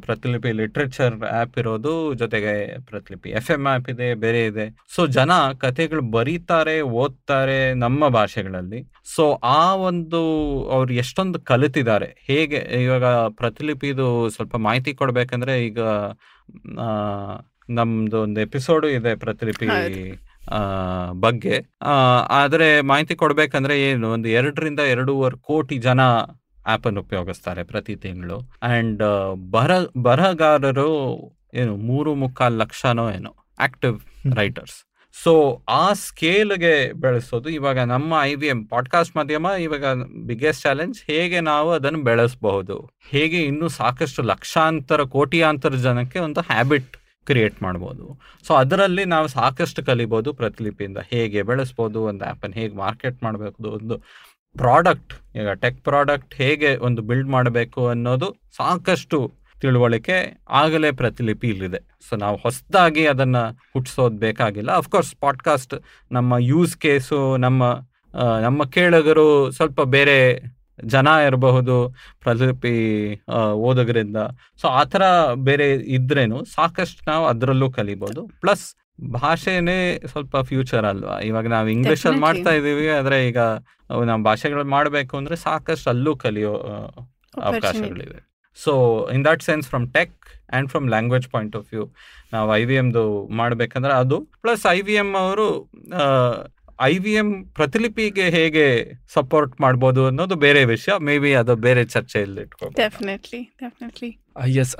[0.00, 4.66] ಪ್ರತಿಲಿಪಿ ಲಿಟ್ರೇಚರ್ ಆ್ಯಪ್ ಇರೋದು ಜೊತೆಗೆ ಪ್ರತಿಲಿಪಿ ಎಫ್ ಎಂ ಆ್ಯಪ್ ಇದೆ, ಬೇರೆ ಇದೆ.
[4.96, 8.80] ಸೊ ಜನ ಕಥೆಗಳು ಬರೀತಾರೆ, ಓದ್ತಾರೆ ನಮ್ಮ ಭಾಷೆಗಳಲ್ಲಿ.
[9.16, 10.20] ಸೊ ಆ ಒಂದು
[10.68, 12.16] ಅವ್ರು ಎಷ್ಟೊಂದು ಕಲಿತಿದ್ದಾರೆ.
[12.26, 13.04] ಹೇಗೆ, ಇವಾಗ
[13.42, 15.80] ಪ್ರತಿಲಿಪಿದು ಸ್ವಲ್ಪ ಮಾಹಿತಿ ಕೊಡ್ಬೇಕಂದ್ರೆ ಈಗ
[17.70, 19.66] ನಮ್ದು ಒಂದು ಎಪಿಸೋಡು ಇದೆ ಪ್ರತಿಲಿಪಿ.
[21.10, 21.56] ಬಗ್ಗೆ.
[22.28, 26.00] ಆದರೆ ಮಾಹಿತಿ ಕೊಡ್ಬೇಕಂದ್ರೆ ಏನು ಒಂದು ಎರಡರಿಂದ ಎರಡೂವರೆ ಕೋಟಿ ಜನ
[26.66, 28.38] ಆಪ್ ಅನ್ನು ಉಪಯೋಗಿಸ್ತಾರೆ ಪ್ರತಿ ತಿಂಗಳು.
[28.62, 29.04] ಅಂಡ್
[29.50, 30.90] ಬರ ಬರಹಗಾರರು
[31.54, 34.00] ಏನು ಮೂರು ಮುಕ್ಕಾಲು ಲಕ್ಷನೋ ಏನೋ ಆಕ್ಟಿವ್
[34.34, 34.78] ರೈಟರ್ಸ್.
[35.22, 39.84] ಸೊ ಆ ಸ್ಕೇಲ್ಗೆ ಬೆಳೆಸೋದು ಇವಾಗ ನಮ್ಮ ಐ ವಿ ಎಂ ಪಾಡ್ಕಾಸ್ಟ್ ಮಾಧ್ಯಮ ಇವಾಗ
[40.26, 42.90] ಬಿಗ್ಗೆಸ್ಟ್ ಚಾಲೆಂಜ್ ಹೇಗೆ ನಾವು ಅದನ್ನು ಬೆಳೆಸಬಹುದು?
[43.10, 46.96] ಹೇಗೆ ಇನ್ನೂ ಸಾಕಷ್ಟು ಲಕ್ಷಾಂತರ ಕೋಟಿಯಾಂತರ ಜನಕ್ಕೆ ಒಂದು ಹ್ಯಾಬಿಟ್
[47.26, 48.04] ಕ್ರಿಯೇಟ್ ಮಾಡ್ಬೋದು.
[48.46, 50.98] ಸೊ ಅದರಲ್ಲಿ ನಾವು ಸಾಕಷ್ಟು ಕಲಿಬೋದು ಪ್ರತಿಲಿಪಿಯಿಂದ.
[51.10, 53.96] ಹೇಗೆ ಬೆಳೆಸ್ಬೋದು, ಒಂದು ಆ್ಯಪನ್ನು ಹೇಗೆ ಮಾರ್ಕೆಟ್ ಮಾಡಬೇಕು ಒಂದು
[54.56, 59.18] ಪ್ರಾಡಕ್ಟ್ ಈಗ ಟೆಕ್ ಪ್ರಾಡಕ್ಟ್ ಹೇಗೆ ಒಂದು ಬಿಲ್ಡ್ ಮಾಡಬೇಕು ಅನ್ನೋದು ಸಾಕಷ್ಟು
[59.60, 60.16] ತಿಳುವಳಿಕೆ
[60.48, 61.80] ಆಗಲೇ ಪ್ರತಿಲಿಪಿ ಇಲ್ಲಿದೆ.
[62.08, 64.70] ಸೊ ನಾವು ಹೊಸದಾಗಿ ಅದನ್ನು ಹುಟ್ಟಿಸೋದು ಬೇಕಾಗಿಲ್ಲ.
[64.76, 65.74] ಅಫ್ಕೋರ್ಸ್ ಪಾಡ್ಕಾಸ್ಟ್
[66.12, 67.62] ನಮ್ಮ ಯೂಸ್ ಕೇಸು ನಮ್ಮ
[68.40, 70.18] ನಮ್ಮ ಕೇಳಗರು ಸ್ವಲ್ಪ ಬೇರೆ
[70.94, 71.76] ಜನ ಇರಬಹುದು
[72.24, 72.74] ಪ್ರತಿಲಿಪಿ
[73.68, 74.18] ಓದಗರಿಂದ ಓದುಗರಿಂದ.
[74.60, 75.02] ಸೊ ಆ ಥರ
[75.48, 75.66] ಬೇರೆ
[75.98, 78.22] ಇದ್ರೇನು ಸಾಕಷ್ಟು ನಾವು ಅದರಲ್ಲೂ ಕಲಿಬೋದು.
[78.42, 78.66] ಪ್ಲಸ್
[79.14, 79.78] ಭಾಷೆನೇ
[80.12, 81.16] ಸ್ವಲ್ಪ ಫ್ಯೂಚರ್ ಅಲ್ವಾ?
[81.20, 82.20] ಇವಾಗ ನಾವು ಇಂಗ್ಲಿಷ್ ಅಲ್ಲಿ.
[82.20, 83.40] ಮಾಡ್ತಾ ಇದೀವಿ ಆದ್ರೆ ಈಗ
[83.90, 86.54] ನಾವು ನಮ್ಮ ಭಾಷೆಗಳು ಮಾಡಬೇಕು ಅಂದ್ರೆ ಸಾಕಷ್ಟು ಅಲ್ಲೂ ಕಲಿಯೋ
[87.48, 88.18] ಅವಕಾಶಗಳಿವೆ.
[88.58, 88.72] So
[89.14, 90.14] in that sense from tech
[90.56, 91.84] and from language point of view
[92.32, 95.46] ನಾವು ಐ ವಿ ಎಮ್ದು ಮಾಡ್ಬೇಕಂದ್ರೆ ಅದು ಪ್ಲಸ್ ಐ ವಿ ಎಂ ಅವರು
[96.82, 100.92] ಐ ವಿ ಎಂ ಪ್ರತಿಲಿಪಿಗೆ ಹೇಗೆ ಸಪೋರ್ಟ್ ಮಾಡ್ಬೋದು ಅನ್ನೋದು ಬೇರೆ ವಿಷಯ.
[100.98, 102.44] ಮೇ ಬಿ ಅದು ಬೇರೆ ಚರ್ಚೆಯಲ್ಲಿ
[102.76, 104.18] ಡೆಫಿನೆಟ್ಲಿ ಡೆಫಿನೆಟ್ಲಿ
[104.60, 104.76] ಎಸ್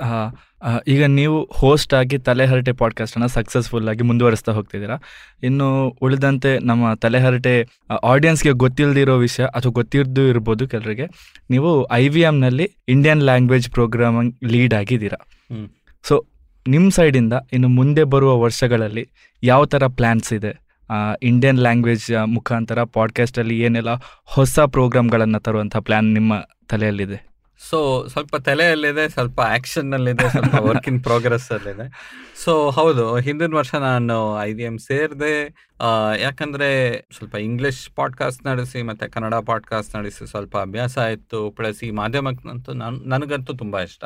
[0.87, 4.97] ಈಗ ನೀವು ಹೋಸ್ಟ್ ಆಗಿ ತಲೆಹರಟೆ ಪಾಡ್ಕಾಸ್ಟನ್ನು ಸಕ್ಸಸ್ಫುಲ್ ಆಗಿ ಮುಂದುವರಿಸ್ತಾ ಹೋಗ್ತಿದ್ದೀರಾ.
[5.43, 7.67] ಇನ್ನು ಉಳಿದಂತೆ ನಮ್ಮ ತಲೆಹರಟೆ
[8.03, 11.07] ಆಡಿಯನ್ಸ್ಗೆ ಗೊತ್ತಿಲ್ಲದಿರೋ ವಿಷಯ ಅಥವಾ ಗೊತ್ತಿರದು ಇರ್ಬೋದು ಕೆಲವರಿಗೆ
[11.49, 15.19] ನೀವು ಐ ವಿ ಎಮ್ನಲ್ಲಿ ಇಂಡಿಯನ್ ಲ್ಯಾಂಗ್ವೇಜ್ ಪ್ರೋಗ್ರಾಮಿಂಗ್ ಲೀಡ್ ಆಗಿದ್ದೀರಾ.
[16.03, 16.27] ಸೊ
[16.67, 19.09] ನಿಮ್ಮ ಸೈಡಿಂದ ಇನ್ನು ಮುಂದೆ ಬರುವ ವರ್ಷಗಳಲ್ಲಿ
[19.43, 20.66] ಯಾವ ಥರ ಪ್ಲ್ಯಾನ್ಸ್ ಇದೆ?
[21.21, 23.89] ಇಂಡಿಯನ್ ಲ್ಯಾಂಗ್ವೇಜ್ ಮುಖಾಂತರ ಪಾಡ್ಕಾಸ್ಟಲ್ಲಿ ಏನೆಲ್ಲ
[24.25, 26.33] ಹೊಸ ಪ್ರೋಗ್ರಾಮ್ಗಳನ್ನು ತರುವಂಥ ಪ್ಲ್ಯಾನ್ ನಿಮ್ಮ
[26.69, 27.36] ತಲೆಯಲ್ಲಿದೆ?
[27.69, 31.85] ಸೊ ಸ್ವಲ್ಪ ತಲೆಯಲ್ಲಿದೆ ಸ್ವಲ್ಪ ಆಕ್ಷನ್ ಅಲ್ಲಿದೆ ಸ್ವಲ್ಪ ವರ್ಕ್ ಇನ್ ಪ್ರೋಗ್ರೆಸ್ ಅಲ್ಲಿದೆ.
[32.43, 35.33] ಸೊ ಹೌದು ಹಿಂದಿನ ವರ್ಷ ನಾನು ಐ ಸೇರ್ದೆ ಎಂ ಸೇರಿದೆ
[36.21, 36.67] ಯಾಕಂದ್ರೆ
[37.15, 41.39] ಸ್ವಲ್ಪ ಇಂಗ್ಲಿಷ್ ಪಾಡ್ಕಾಸ್ಟ್ ನಡೆಸಿ ಮತ್ತೆ ಕನ್ನಡ ಪಾಡ್ಕಾಸ್ಟ್ ನಡೆಸಿ ಸ್ವಲ್ಪ ಅಭ್ಯಾಸ ಆಯಿತು.
[41.51, 44.03] ಪ್ಲಸ್ ಈ ಮಾಧ್ಯಮಕ್ಕಂತೂ ನಾನು ನನಗಂತೂ ತುಂಬಾ ಇಷ್ಟ.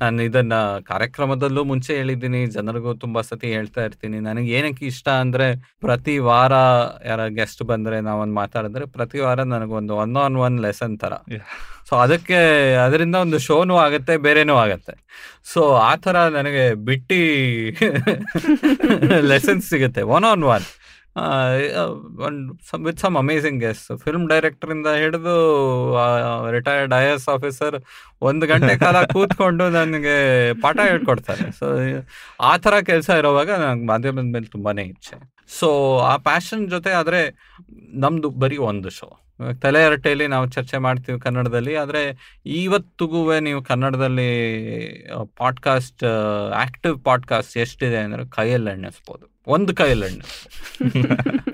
[0.00, 4.20] ನಾನು ಇದನ್ನ ಕಾರ್ಯಕ್ರಮದಲ್ಲೂ ಮುಂಚೆ ಹೇಳಿದ್ದೀನಿ ಜನರಿಗೂ ತುಂಬಾ ಸತಿ ಹೇಳ್ತಾ ಇರ್ತೀನಿ.
[4.20, 5.48] ನನಗೆ ಏನಕ್ಕೆ ಇಷ್ಟ ಅಂದ್ರೆ
[5.80, 6.52] ಪ್ರತಿ ವಾರ
[7.04, 11.12] ಯಾರ ಗೆಸ್ಟ್ ಬಂದ್ರೆ ನಾವೊಂದು ಮಾತಾಡಿದ್ರೆ ಪ್ರತಿ ವಾರ ನನಗೊಂದು ಒನ್ ಆನ್ ಒನ್ ಲೆಸನ್ ತರ.
[11.88, 12.38] ಸೊ ಅದಕ್ಕೆ
[12.90, 14.94] ಅದರಿಂದ ಒಂದು ಶೋನು ಆಗತ್ತೆ ಬೇರೆನೂ ಆಗತ್ತೆ.
[15.52, 17.22] ಸೊ ಆ ತರ ನನಗೆ ಬಿಟ್ಟಿ
[19.32, 20.02] ಲೆಸನ್ಸ್ ಸಿಗುತ್ತೆ.
[20.16, 20.68] One on one
[22.86, 25.34] with some amazing guests film director ಇಂದ ಹಿಡಿದು
[26.56, 27.76] ರಿಟೈರ್ಡ್ ಐ ಎಸ್ ಆಫೀಸರ್
[28.28, 30.16] ಒಂದು ಗಂಟೆ ಕಾಲ ಕೂತ್ಕೊಂಡು ನನಗೆ
[30.62, 31.46] ಪಾಠ ಹೇಳ್ಕೊಡ್ತಾರೆ.
[31.58, 31.66] ಸೊ
[32.50, 35.18] ಆ ಥರ ಕೆಲಸ ಇರೋವಾಗ ನನಗೆ ಮಾಧ್ಯಮದ ಮೇಲೆ ತುಂಬಾನೇ ಇಚ್ಛೆ.
[35.58, 35.70] ಸೊ
[36.12, 37.22] ಆ ಪ್ಯಾಷನ್ ಜೊತೆ ಆದರೆ
[38.04, 39.08] ನಮ್ದು ಬರೀ ಒಂದು ಶೋ
[39.62, 41.74] ತಲೆ ಹರಟೆಯಲ್ಲಿ ನಾವು ಚರ್ಚೆ ಮಾಡ್ತೀವಿ ಕನ್ನಡದಲ್ಲಿ.
[41.74, 42.02] ಆದರೆ
[42.46, 44.30] ಇವತ್ತಿಗೂ ನೀವು ಕನ್ನಡದಲ್ಲಿ
[45.36, 46.04] ಪಾಡ್ಕಾಸ್ಟ್
[46.54, 50.26] ಆಕ್ಟಿವ್ ಪಾಡ್ಕಾಸ್ಟ್ ಎಷ್ಟಿದೆ ಅಂದ್ರೆ ಕೈಯಲ್ಲಿ ಎಣ್ಣಿಸ್ಬೋದು ಒಂದು ಕೈಯಲ್ಲಿ ಎಣ್ಣೆ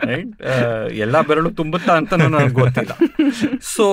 [0.07, 0.43] ರೈಟ್
[1.05, 2.93] ಎಲ್ಲ ಬೆರಳು ತುಂಬುತ್ತಾ ಅಂತ ನನಗೆ ಗೊತ್ತಿಲ್ಲ.
[3.61, 3.87] ಸೊ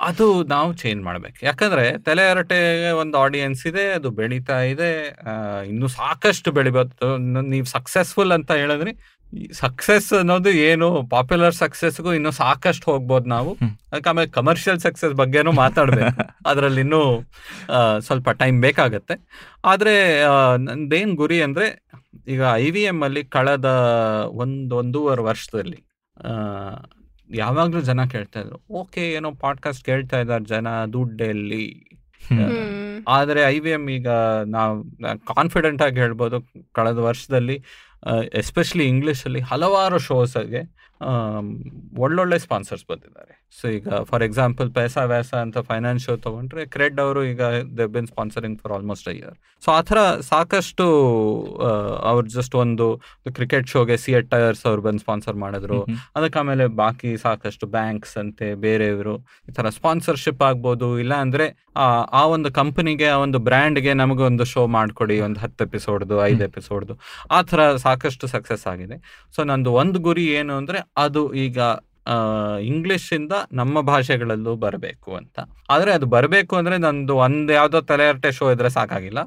[0.00, 1.38] ಅದು ನಾವು ಚೇಂಜ್ ಮಾಡ್ಬೇಕು.
[1.42, 5.16] ಯಾಕಂದ್ರೆ ತಲೆ ಹರಟೆಗೆ ಒಂದು ಆಡಿಯನ್ಸ್ ಇದೆ, ಅದು ಬೆಳೀತಾ ಇದೆ.
[5.66, 7.16] ಇನ್ನು ಸಾಕಷ್ಟು ಬೆಳಿಬೋದು.
[7.40, 8.92] ನೀವು ಸಕ್ಸಸ್ಫುಲ್ ಅಂತ ಹೇಳಿದ್ರಿ
[9.52, 13.54] ಸಕ್ಸಸ್ ಅನ್ನೋದು ಏನು ಪಾಪ್ಯುಲರ್ ಸಕ್ಸಸ್ಗೂ ಇನ್ನು ಸಾಕಷ್ಟು ಹೋಗ್ಬೋದು ನಾವು.
[13.92, 16.14] ಅದಕ್ಕೆ ಆಮೇಲೆ ಕಮರ್ಷಿಯಲ್ ಸಕ್ಸಸ್ ಬಗ್ಗೆನೂ ಮಾತಾಡ್ಬೇಕು.
[16.46, 17.24] ಅದರಲ್ಲಿ ಇನ್ನೂ
[17.98, 19.16] ಸ್ವಲ್ಪ ಟೈಮ್ ಬೇಕಾಗತ್ತೆ.
[19.64, 19.94] ಆದ್ರೆ
[20.56, 21.68] ನಂದೇನು ಗುರಿ ಅಂದ್ರೆ
[22.28, 23.64] ಈಗ ಐ ವಿ ಎಂ ಅಲ್ಲಿ ಕಳೆದ
[24.32, 25.78] ಒಂದ್ ಒಂದೂವರೆ ವರ್ಷದಲ್ಲಿ
[26.16, 31.64] ಯಾವಾಗಲೂ ಯಾವಾಗ್ಲೂ ಜನ ಕೇಳ್ತಾ ಇದ್ರು ಓಕೆ ಏನೋ ಪಾಡ್ಕಾಸ್ಟ್ ಕೇಳ್ತಾ ಇದ್ದಾರೆ ಜನ ದುಡ್ಡೆಲ್ಲಿ
[33.08, 34.08] ಆದರೆ ಐ ವಿ ಎಂ ಈಗ
[34.46, 34.74] ನಾವು
[35.34, 36.38] ಕಾನ್ಫಿಡೆಂಟ್ ಆಗಿ ಹೇಳ್ಬೋದು
[36.72, 37.56] ಕಳೆದ ವರ್ಷದಲ್ಲಿ
[38.32, 40.62] ಎಸ್ಪೆಷಲಿ ಇಂಗ್ಲೀಷಲ್ಲಿ ಹಲವಾರು ಶೋಸ್ಗೆ
[42.04, 43.32] ಒಳ್ಳೊಳ್ಳೆ ಸ್ಪಾನ್ಸರ್ಸ್ ಬಂದಿದ್ದಾರೆ.
[43.58, 47.42] ಸೊ ಈಗ ಫಾರ್ ಎಕ್ಸಾಂಪಲ್ ಪೈಸಾ ವ್ಯಾಸ ಅಂತ ಫೈನಾನ್ಸ್ ಶೋ ತಗೊಂಡ್ರೆ ಕ್ರೆಡ್ ಅವರು ಈಗ
[47.78, 49.98] they been sponsoring for almost a year so ಆ ಥರ
[50.32, 50.84] ಸಾಕಷ್ಟು
[52.10, 52.86] ಅವ್ರು ಜಸ್ಟ್ ಒಂದು
[53.36, 55.78] ಕ್ರಿಕೆಟ್ ಶೋಗೆ ಸಿ ಎಟ್ ಟೈರ್ಸ್ ಅವ್ರು ಬಂದು ಸ್ಪಾನ್ಸರ್ ಮಾಡಿದ್ರು.
[56.16, 59.14] ಅದಕ್ಕೆ ಆಮೇಲೆ ಬಾಕಿ ಸಾಕಷ್ಟು ಬ್ಯಾಂಕ್ಸ್ ಅಂತೆ ಬೇರೆಯವರು
[59.50, 60.88] ಈ ಥರ ಸ್ಪಾನ್ಸರ್ಶಿಪ್ ಆಗ್ಬೋದು.
[61.04, 61.86] ಇಲ್ಲ ಅಂದ್ರೆ ಆ
[62.20, 66.94] ಆ ಒಂದು ಕಂಪನಿಗೆ ಆ ಒಂದು ಬ್ರ್ಯಾಂಡ್ಗೆ ನಮಗೆ ಒಂದು ಶೋ ಮಾಡ್ಕೊಡಿ ಒಂದು ಹತ್ತು ಎಪಿಸೋಡ್ದು ಐದು ಎಪಿಸೋಡ್ದು
[67.30, 68.96] ಆ ಥರ ಸಾಕಷ್ಟು ಸಕ್ಸಸ್ ಆಗಿದೆ.
[69.36, 71.58] ಸೊ ನಂದು ಒಂದು ಗುರಿ ಏನು ಅಂದ್ರೆ ಅದು ಈಗ
[72.62, 75.38] ಇಂಗ್ಲಿಷ್ ಇಂದ ನಮ್ಮ ಭಾಷೆಗಳಲ್ಲೂ ಬರಬೇಕು ಅಂತ.
[75.70, 79.18] ಆದ್ರೆ ಅದು ಬರಬೇಕು ಅಂದ್ರೆ ನಂದು ಒಂದ್ ಯಾವ್ದೋ ತಲೆಹರಟೆ ಶೋ ಇದ್ರೆ ಸಾಕಾಗಿಲ್ಲ.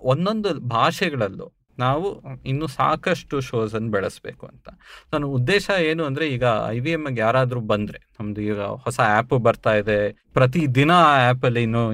[0.00, 4.68] ಒಂದೊಂದು ಭಾಷೆಗಳಲ್ಲೂ ನಾವು ಇನ್ನು ಸಾಕಷ್ಟು ಶೋಸ್ ಅನ್ನು ಬೆಳೆಸ್ಬೇಕು ಅಂತ.
[5.12, 9.74] ನನ್ನ ಉದ್ದೇಶ ಏನು ಅಂದ್ರೆ ಈಗ ಐ ವಿ ಎಂ ಯಾರಾದ್ರೂ ಬಂದ್ರೆ, ನಮ್ದು ಈಗ ಹೊಸ ಆ್ಯಪ್ ಬರ್ತಾ
[9.74, 10.12] ಇದೆ.
[10.32, 11.92] ಪ್ರತಿ ದಿನ ಆ ಆ್ಯಪಲ್ಲಿ ಇನ್ನೂ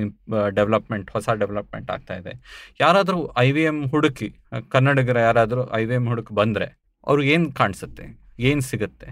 [0.48, 2.32] ಡೆವಲಪ್ಮೆಂಟ್ ಹೊಸ ಡೆವಲಪ್ಮೆಂಟ್ ಆಗ್ತಾ ಇದೆ.
[2.80, 4.34] ಯಾರಾದ್ರೂ ಐ ವಿ ಎಂ ಹುಡುಕಿ,
[4.68, 8.21] ಕನ್ನಡಿಗರ ಯಾರಾದ್ರೂ ಐ ವಿ ಎಂ ಹುಡುಕಿ ಬಂದ್ರೆ ಅವ್ರಿಗೆ ಏನು ಕಾಣಿಸುತ್ತೆ?
[8.42, 9.08] ಏನ್ ಸಿಗುತ್ತೆ.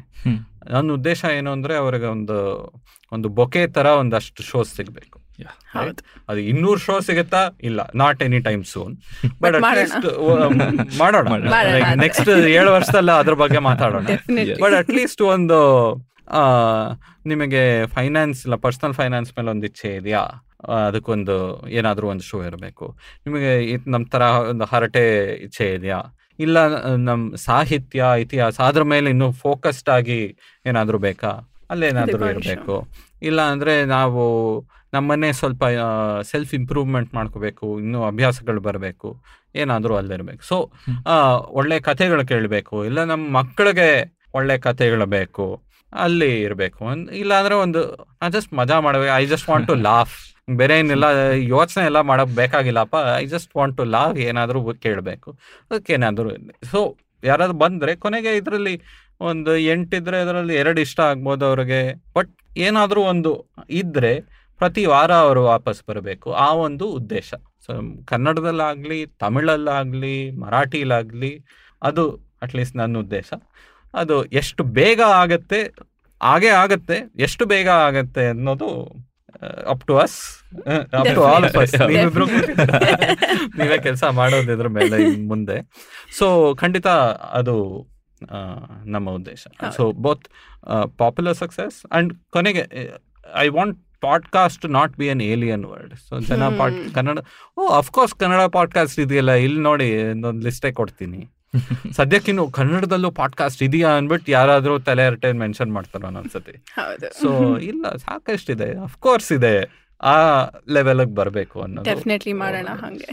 [0.71, 2.37] ನನ್ನ ಉದ್ದೇಶ ಏನು ಅಂದ್ರೆ ಅವ್ರಿಗೆ ಒಂದು
[3.13, 5.17] ಒಂದು ಬೊಕೆ ತರ ಒಂದಷ್ಟು ಶೋಸ್ ಸಿಗ್ಬೇಕು.
[6.29, 7.41] ಅದು ಇನ್ನೂರು ಶೋ ಸಿಗುತ್ತಾ?
[7.63, 8.95] ಇಲ್ಲ not any time soon
[9.43, 10.07] but at least
[10.99, 11.29] ಮಾಡೋಣ.
[11.29, 11.49] ಮಾಡೋಣ.
[12.01, 14.07] ನೆಕ್ಸ್ಟ್ ಏಳು ವರ್ಷದಲ್ಲ ಅದ್ರ ಬಗ್ಗೆ ಮಾತಾಡೋಣ.
[14.61, 15.59] ಬಟ್ ಅಟ್ಲೀಸ್ಟ್ ಒಂದು
[16.33, 16.43] ಆ,
[17.27, 20.21] ನಿಮಗೆ ಫೈನಾನ್ಸ್ ಇಲ್ಲ ಪರ್ಸನಲ್ ಫೈನಾನ್ಸ್ ಮೇಲೆ ಒಂದು ಇಚ್ಛೆ ಇದೆಯಾ?
[20.87, 21.37] ಅದಕ್ಕೊಂದು
[21.69, 22.87] ಏನಾದರೂ ಒಂದು ಶೋ ಇರಬೇಕು.
[23.27, 23.53] ನಿಮಗೆ
[23.91, 25.05] ನಮ್ಮ ಥರ ಒಂದು ಹರಟೆ
[25.43, 25.99] ಇಚ್ಛೆ ಇದೆಯಾ?
[26.41, 26.59] ಇಲ್ಲ
[27.09, 30.21] ನಮ್ಮ ಸಾಹಿತ್ಯ ಇತಿಹಾಸ ಅದ್ರ ಮೇಲೆ ಇನ್ನು ಫೋಕಸ್ಡ್ ಆಗಿ
[30.67, 31.31] ಏನಾದರೂ ಬೇಕಾ?
[31.71, 32.25] ಅಲ್ಲೇನಾದರೂ.
[32.35, 32.77] ಇರಬೇಕು.
[33.23, 34.23] ಇಲ್ಲ ಅಂದರೆ ನಾವು
[34.93, 35.65] ನಮ್ಮನ್ನೇ ಸ್ವಲ್ಪ
[36.31, 39.09] ಸೆಲ್ಫ್ ಇಂಪ್ರೂವ್ಮೆಂಟ್ ಮಾಡ್ಕೋಬೇಕು ಇನ್ನೂ ಅಭ್ಯಾಸಗಳು ಬರಬೇಕು
[39.55, 40.43] ಏನಾದರೂ ಅಲ್ಲಿರಬೇಕು.
[40.45, 40.57] ಸೊ
[41.59, 43.91] ಒಳ್ಳೆ ಕಥೆಗಳು ಕೇಳಬೇಕು ಇಲ್ಲ ನಮ್ಮ ಮಕ್ಕಳಿಗೆ
[44.35, 45.47] ಒಳ್ಳೆ ಕಥೆಗಳು ಬೇಕು
[45.93, 46.83] ಅಲ್ಲಿ ಇರಬೇಕು.
[47.23, 47.81] ಇಲ್ಲ ಅಂದ್ರೆ ಒಂದು
[48.23, 50.17] ನಾ ಜಸ್ಟ್ ಮಜಾ ಮಾಡಬೇಕು I just want to laugh
[50.57, 51.05] ಬೇರೆ ಏನಿಲ್ಲ
[51.37, 52.97] ಯೋಚನೆ ಎಲ್ಲ ಮಾಡಕ್ ಬೇಕಾಗಿಲ್ಲಪ್ಪ.
[53.17, 55.39] I just want to laugh ಏನಾದರೂ ಕೇಳಬೇಕು.
[55.71, 56.31] ಅದಕ್ಕೆ ಏನಾದರೂ
[56.71, 58.83] ಸೊ ಯಾರಾದ್ರು ಬಂದ್ರೆ ಕೊನೆಗೆ ಇದರಲ್ಲಿ
[59.21, 61.95] ಒಂದು ಎಂಟಿದ್ರೆ ಅದರಲ್ಲಿ ಎರಡು ಇಷ್ಟ ಆಗ್ಬೋದು ಅವ್ರಿಗೆ.
[62.15, 64.21] ಬಟ್ ಏನಾದರೂ ಒಂದು ಇದ್ರೆ
[64.59, 66.33] ಪ್ರತಿ ವಾರ ಅವರು ವಾಪಸ್ ಬರಬೇಕು.
[66.33, 67.35] ಆ ಒಂದು ಉದ್ದೇಶ.
[67.67, 67.73] ಸೊ
[68.07, 71.45] ಕನ್ನಡದಲ್ಲಾಗಲಿ, ತಮಿಳಲ್ಲಾಗಲಿ, ಮರಾಠಿಲಾಗಲಿ,
[71.83, 73.33] ಅದು ಅಟ್ಲೀಸ್ಟ್ ನನ್ನ ಉದ್ದೇಶ.
[73.95, 75.75] ಅದು ಎಷ್ಟು ಬೇಗ ಆಗತ್ತೆ,
[76.23, 78.93] ಹಾಗೆ ಆಗತ್ತೆ, ಎಷ್ಟು ಬೇಗ ಆಗತ್ತೆ ಅನ್ನೋದು
[79.67, 80.45] up to us
[80.93, 81.97] up to all of us Definitely.
[81.97, 82.27] ನೀವಿಬ್ರು
[83.59, 85.57] ನೀವೇ ಕೆಲಸ ಮಾಡೋದಿದ್ರ ಮೇಲೆ ಇನ್ ಮುಂದೆ.
[86.19, 86.87] ಸೊ ಖಂಡಿತ
[87.33, 87.57] ಅದು
[88.31, 88.39] ಆ,
[88.85, 89.47] ನಮ್ಮ ಉದ್ದೇಶ.
[89.77, 90.25] So both
[90.97, 92.65] popular success and ಕೊನೆಗೆ
[93.37, 96.95] I want podcast not be an alien word so ಜನ ಪಾಡ್.
[96.95, 97.19] ಕನ್ನಡ
[97.59, 101.21] ಓ ಅಫ್ಕೋರ್ಸ್ ಕನ್ನಡ ಪಾಡ್ಕಾಸ್ಟ್ ಇದೆಯಲ್ಲ ಇಲ್ಲಿ ನೋಡಿ ಒಂದು ಲಿಸ್ಟೇ ಕೊಡ್ತೀನಿ.
[101.93, 107.21] ಸದ್ಯಕ್ಕಿನ್ನು ಕನ್ನಡದಲ್ಲೂ ಪಾಡ್ಕಾಸ್ಟ್ ಇದೆಯಾ ಅನ್ಬಿಟ್ಟು ಯಾರಾದ್ರೂ ತಲೆ ಹರಟೆ ಮೆನ್ಷನ್ ಮಾಡ್ತಾರ ಅನ್ಸತಿ ಹೌದು.
[107.21, 108.83] ಸೊ ಇಲ್ಲ ಸಾಕಷ್ಟಿದೆ.
[108.83, 109.81] ಅಫ್ಕೋರ್ಸ್ ಇದೆ.
[110.03, 113.09] ಆ ಲೆವೆಲ್ಗೆ ಬರಬೇಕು ಅನ್ನೋ ಡೆಫಿನೆಟ್ಲಿ ಮಾಡೋಣ ಹಂಗೆ.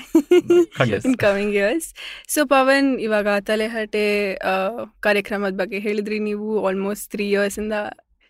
[1.05, 1.93] In coming years
[2.27, 4.69] so Pavan ಇವಾಗ ತಲೆಹರಟೆ ಆ,
[4.99, 6.19] ಕಾರ್ಯಕ್ರಮದ ಬಗ್ಗೆ ಹೇಳಿದ್ರಿ.
[6.19, 7.73] ನೀವು ಆಲ್ಮೋಸ್ಟ್ ತ್ರೀ ಇಯರ್ಸ್ ಇಂದ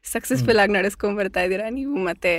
[0.06, 1.70] ಸಕ್ಸಸ್ಫುಲ್ ಆಗಿ ನಡೆಸ್ಕೊಂಡ್ ಬರ್ತಾ ಇದ್ದೀರಾ.
[1.70, 2.34] ನೀವು ಮತ್ತೆ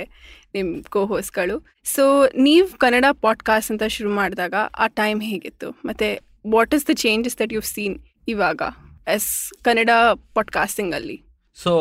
[0.53, 1.55] ನಿಮ್ ಕೋ ಹೋಸ್ಟ್ಗಳು
[1.85, 5.69] ಸೊ ನೀವು ಕನ್ನಡ ಪಾಡ್ಕಾಸ್ಟ್ ಅಂತ ಶುರು ಮಾಡಿದಾಗ ಆ ಟೈಮ್ ಹೇಗಿತ್ತು?
[5.85, 8.61] ಮತ್ತೆ what is the changes that you seen ಇವಾಗ
[9.07, 9.89] ಎಸ್ ಕನ್ನಡ
[10.33, 11.17] ಪಾಡ್ಕಾಸ್ಟಿಂಗ್ ಅಲ್ಲಿ?
[11.55, 11.71] ಸೊ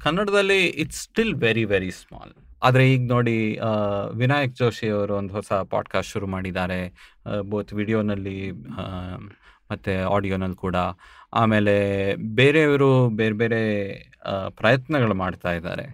[0.00, 2.32] ಕನ್ನಡದಲ್ಲಿ it's still very very small
[2.62, 3.58] ಆದರೆ ಈಗ ನೋಡಿ
[4.14, 6.78] ವಿನಾಯಕ್ ಜೋಶಿ ಅವರು ಒಂದು ಹೊಸ ಪಾಡ್ಕಾಸ್ಟ್ ಶುರು ಮಾಡಿದ್ದಾರೆ.
[7.42, 8.50] ಬೋತ್ ವಿಡಿಯೋನಲ್ಲಿ
[9.70, 10.76] ಮತ್ತು ಆಡಿಯೋನಲ್ಲಿ ಕೂಡ.
[11.32, 11.74] ಆಮೇಲೆ
[12.14, 13.62] ಬೇರೆಯವರು ಬೇರೆ ಬೇರೆ
[14.48, 15.86] ಪ್ರಯತ್ನಗಳು ಮಾಡ್ತಾ ಇದ್ದಾರೆ.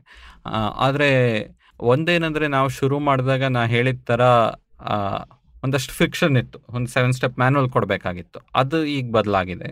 [0.77, 1.11] ಆದರೆ
[1.81, 4.21] ಒಂದೇನೆಂದರೆ ನಾವು ಶುರು ಮಾಡಿದಾಗ ನಾ ಹೇಳಿದ ಥರ
[5.63, 6.59] ಒಂದಷ್ಟು ಫಿಕ್ಷನ್ ಇತ್ತು.
[6.69, 8.41] ಒಂದು ಸೆವೆನ್ ಸ್ಟೆಪ್ ಮ್ಯಾನುವಲ್ ಕೊಡಬೇಕಾಗಿತ್ತು.
[8.55, 9.71] ಅದು ಈಗ ಬದಲಾಗಿದೆ.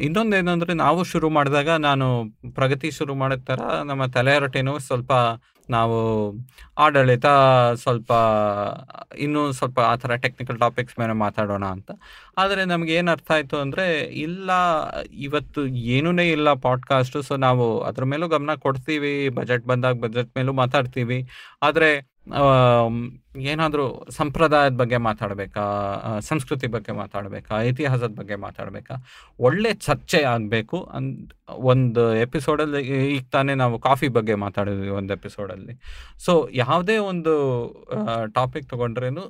[0.00, 2.06] ಇನ್ನೊಂದೇನೆಂದರೆ ನಾವು ಶುರು ಮಾಡಿದಾಗ ನಾನು
[2.54, 5.12] ಪ್ರಗತಿ ಶುರು ಮಾಡಿದ ಥರ ನಮ್ಮ ತಲೆಹರಟೆನೂ ಸ್ವಲ್ಪ
[5.68, 5.96] ನಾವು
[6.78, 7.26] ಆಡಳಿತ
[7.82, 8.10] ಸ್ವಲ್ಪ,
[9.18, 11.90] ಇನ್ನೂ ಸ್ವಲ್ಪ ಆ ಥರ ಟೆಕ್ನಿಕಲ್ ಟಾಪಿಕ್ಸ್ ಮೇಲೆ ಮಾತಾಡೋಣ ಅಂತ.
[12.38, 13.86] ಆದರೆ ನಮ್ಗೆ ಏನು ಅರ್ಥ ಆಯಿತು ಅಂದರೆ,
[14.26, 14.50] ಇಲ್ಲ,
[15.10, 15.62] ಇವತ್ತು
[15.96, 21.18] ಏನೂ ಇಲ್ಲ ಪಾಡ್ಕಾಸ್ಟು ಸೊ ನಾವು ಅದ್ರ ಮೇಲೂ ಗಮನ ಕೊಡ್ತೀವಿ ಬಜೆಟ್ ಬಂದಾಗ ಬಜೆಟ್ ಮೇಲೂ ಮಾತಾಡ್ತೀವಿ.
[21.62, 21.90] ಆದರೆ
[23.50, 25.64] ಏನಾದರೂ ಸಂಪ್ರದಾಯದ ಬಗ್ಗೆ ಮಾತಾಡಬೇಕಾ
[26.20, 28.94] ಸಂಸ್ಕೃತಿ ಬಗ್ಗೆ ಮಾತಾಡಬೇಕಾ, ಇತಿಹಾಸದ ಬಗ್ಗೆ ಮಾತಾಡಬೇಕಾ?
[29.40, 31.08] ಒಳ್ಳೆ ಚರ್ಚೆ ಆಗಬೇಕು ಅನ್
[31.72, 32.82] ಒಂದು ಎಪಿಸೋಡಲ್ಲಿ
[33.14, 35.76] ಈಗ ತಾನೇ ನಾವು ಕಾಫಿ ಬಗ್ಗೆ ಮಾತಾಡಿದ್ವಿ ಒಂದು ಎಪಿಸೋಡಲ್ಲಿ.
[36.18, 37.34] ಸೊ ಯಾವುದೇ ಒಂದು
[38.34, 39.24] ಟಾಪಿಕ್ ತಗೊಂಡ್ರೇನು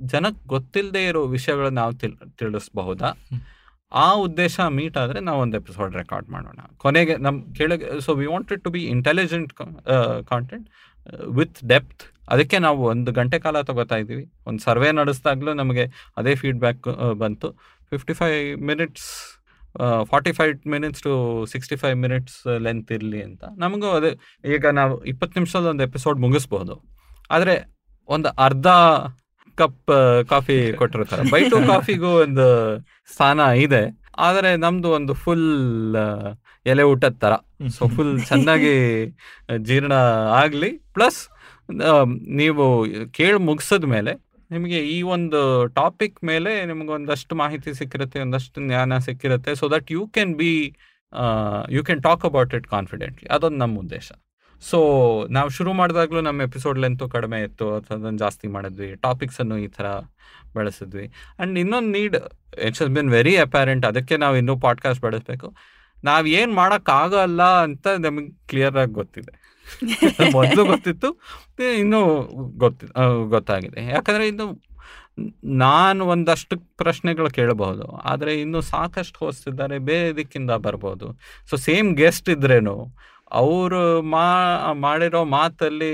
[0.00, 3.10] ಜನಕ್ಕೆ ಗೊತ್ತಿಲ್ಲದೆ ಇರೋ ವಿಷಯಗಳನ್ನ ನಾವು ತಿಳ್, ತಿಳಿಸ್ಬಹುದಾ?
[3.92, 6.60] ಆ ಉದ್ದೇಶ ಮೀಟ್ ಆದರೆ ನಾವು ಒಂದು ಎಪಿಸೋಡ್ ರೆಕಾರ್ಡ್ ಮಾಡೋಣ.
[6.76, 9.52] ಕೊನೆಗೆ ನಮ್ಮ ಕೆಳಗೆ so we wanted to be intelligent
[10.30, 10.66] content
[11.38, 14.24] with depth ಅದಕ್ಕೆ ನಾವು ಒಂದು ಗಂಟೆ ಕಾಲ ತಗೋತಾ ಇದ್ದೀವಿ.
[14.48, 15.84] ಒಂದು ಸರ್ವೆ ನಡೆಸಿದಾಗಲೂ ನಮಗೆ
[16.20, 16.88] ಅದೇ ಫೀಡ್ಬ್ಯಾಕ್
[17.22, 17.50] ಬಂತು.
[17.92, 19.08] Fifty five minutes
[20.10, 21.12] forty five minutes to
[21.52, 23.42] sixty five minutes length ಇರಲಿ ಅಂತ.
[23.62, 24.10] ನಮಗೂ ಅದೇ
[24.54, 26.74] ಈಗ ನಾವು ಇಪ್ಪತ್ತು ನಿಮಿಷದ ಒಂದು ಎಪಿಸೋಡ್ ಮುಗಿಸ್ಬೋದು.
[27.36, 27.56] ಆದರೆ
[28.08, 28.68] ಒಂದು ಅರ್ಧ
[29.58, 29.92] ಕಪ್
[30.32, 31.24] ಕಾಫಿ ಕೊಟ್ಟಿರ್ತಾರೆ.
[31.32, 32.46] ಬೈ ಟು ಕಾಫಿಗೂ ಒಂದು
[33.12, 33.82] ಸ್ಥಾನ ಇದೆ.
[34.28, 35.48] ಆದರೆ ನಮ್ದು ಒಂದು ಫುಲ್
[36.72, 37.34] ಎಲೆ ಊಟದ ಥರ.
[37.76, 38.74] ಸೊ ಫುಲ್ ಚೆನ್ನಾಗಿ
[39.68, 39.94] ಜೀರ್ಣ
[40.42, 40.70] ಆಗಲಿ.
[40.96, 41.20] ಪ್ಲಸ್
[42.40, 42.64] ನೀವು
[43.18, 44.12] ಕೇಳಿ ಮುಗಿಸಿದ ಮೇಲೆ
[44.50, 50.02] ನಿಮಗೆ ಈ ಒಂದು ಟಾಪಿಕ್ ಮೇಲೆ ನಿಮ್ಗೆ ಒಂದಷ್ಟು ಮಾಹಿತಿ ಸಿಕ್ಕಿರುತ್ತೆ, ಒಂದಷ್ಟು ಜ್ಞಾನ ಸಿಕ್ಕಿರುತ್ತೆ so that you
[50.06, 50.52] can be
[51.70, 54.08] you can talk about it confidently ಅದೊಂದು ನಮ್ಮ ಉದ್ದೇಶ.
[54.62, 54.78] ಸೊ
[55.30, 59.86] ನಾವು ಶುರು ಮಾಡಿದಾಗಲೂ ನಮ್ಮ ಎಪಿಸೋಡ್ ಲೆಂತು ಕಡಿಮೆ ಇತ್ತು, ಅದನ್ನು ಜಾಸ್ತಿ ಮಾಡಿದ್ವಿ ಟಾಪಿಕ್ಸನ್ನು ಈ ಥರ
[60.54, 61.06] ಬೆಳೆಸಿದ್ವಿ.
[61.08, 62.16] ಆ್ಯಂಡ್ ಇನ್ನೊಂದು need
[62.66, 65.48] it's has been very apparent ಅದಕ್ಕೆ ನಾವು ಇನ್ನೂ ಪಾಡ್ಕಾಸ್ಟ್ ಬಳಸಬೇಕು.
[66.04, 69.32] ನಾವು ಏನು ಮಾಡೋಕ್ಕಾಗಲ್ಲ ಅಂತ ನಮಗೆ ಕ್ಲಿಯರಾಗಿ ಗೊತ್ತಿದೆ.
[70.36, 71.08] ಮೊದಲು ಗೊತ್ತಿತ್ತು.
[71.80, 72.00] ಇನ್ನೂ
[72.56, 72.86] ಗೊತ್ತಿ
[73.28, 73.80] ಗೊತ್ತಾಗಿದೆ.
[73.90, 74.46] ಯಾಕಂದರೆ ಇನ್ನು
[75.44, 77.86] ನಾನು ಒಂದಷ್ಟು ಪ್ರಶ್ನೆಗಳು ಕೇಳಬಹುದು.
[78.02, 81.06] ಆದರೆ ಇನ್ನು ಸಾಕಷ್ಟು ಹೋಸ್ತಿದ್ದಾರೆ ಬೇರೆ ದಿಕ್ಕಿಂದ ಬರ್ಬೋದು.
[81.50, 82.76] ಸೊ ಸೇಮ್ ಗೆಸ್ಟ್ ಇದ್ರೇನು,
[83.32, 84.26] ಅವರು ಮಾ,
[84.72, 85.92] ಮಾಡಿರೋ ಮಾತಲ್ಲಿ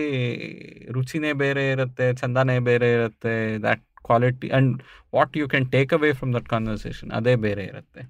[0.93, 4.83] ರುಚಿನೇ ಬೇರೆ ಇರುತ್ತೆ, ಚಂದನೇ ಬೇರೆ ಇರುತ್ತೆ that quality and
[5.15, 8.03] what you can take away from that conversation ಅದೇ ಬೇರೆ ಇರುತ್ತೆ.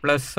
[0.00, 0.38] ಪ್ಲಸ್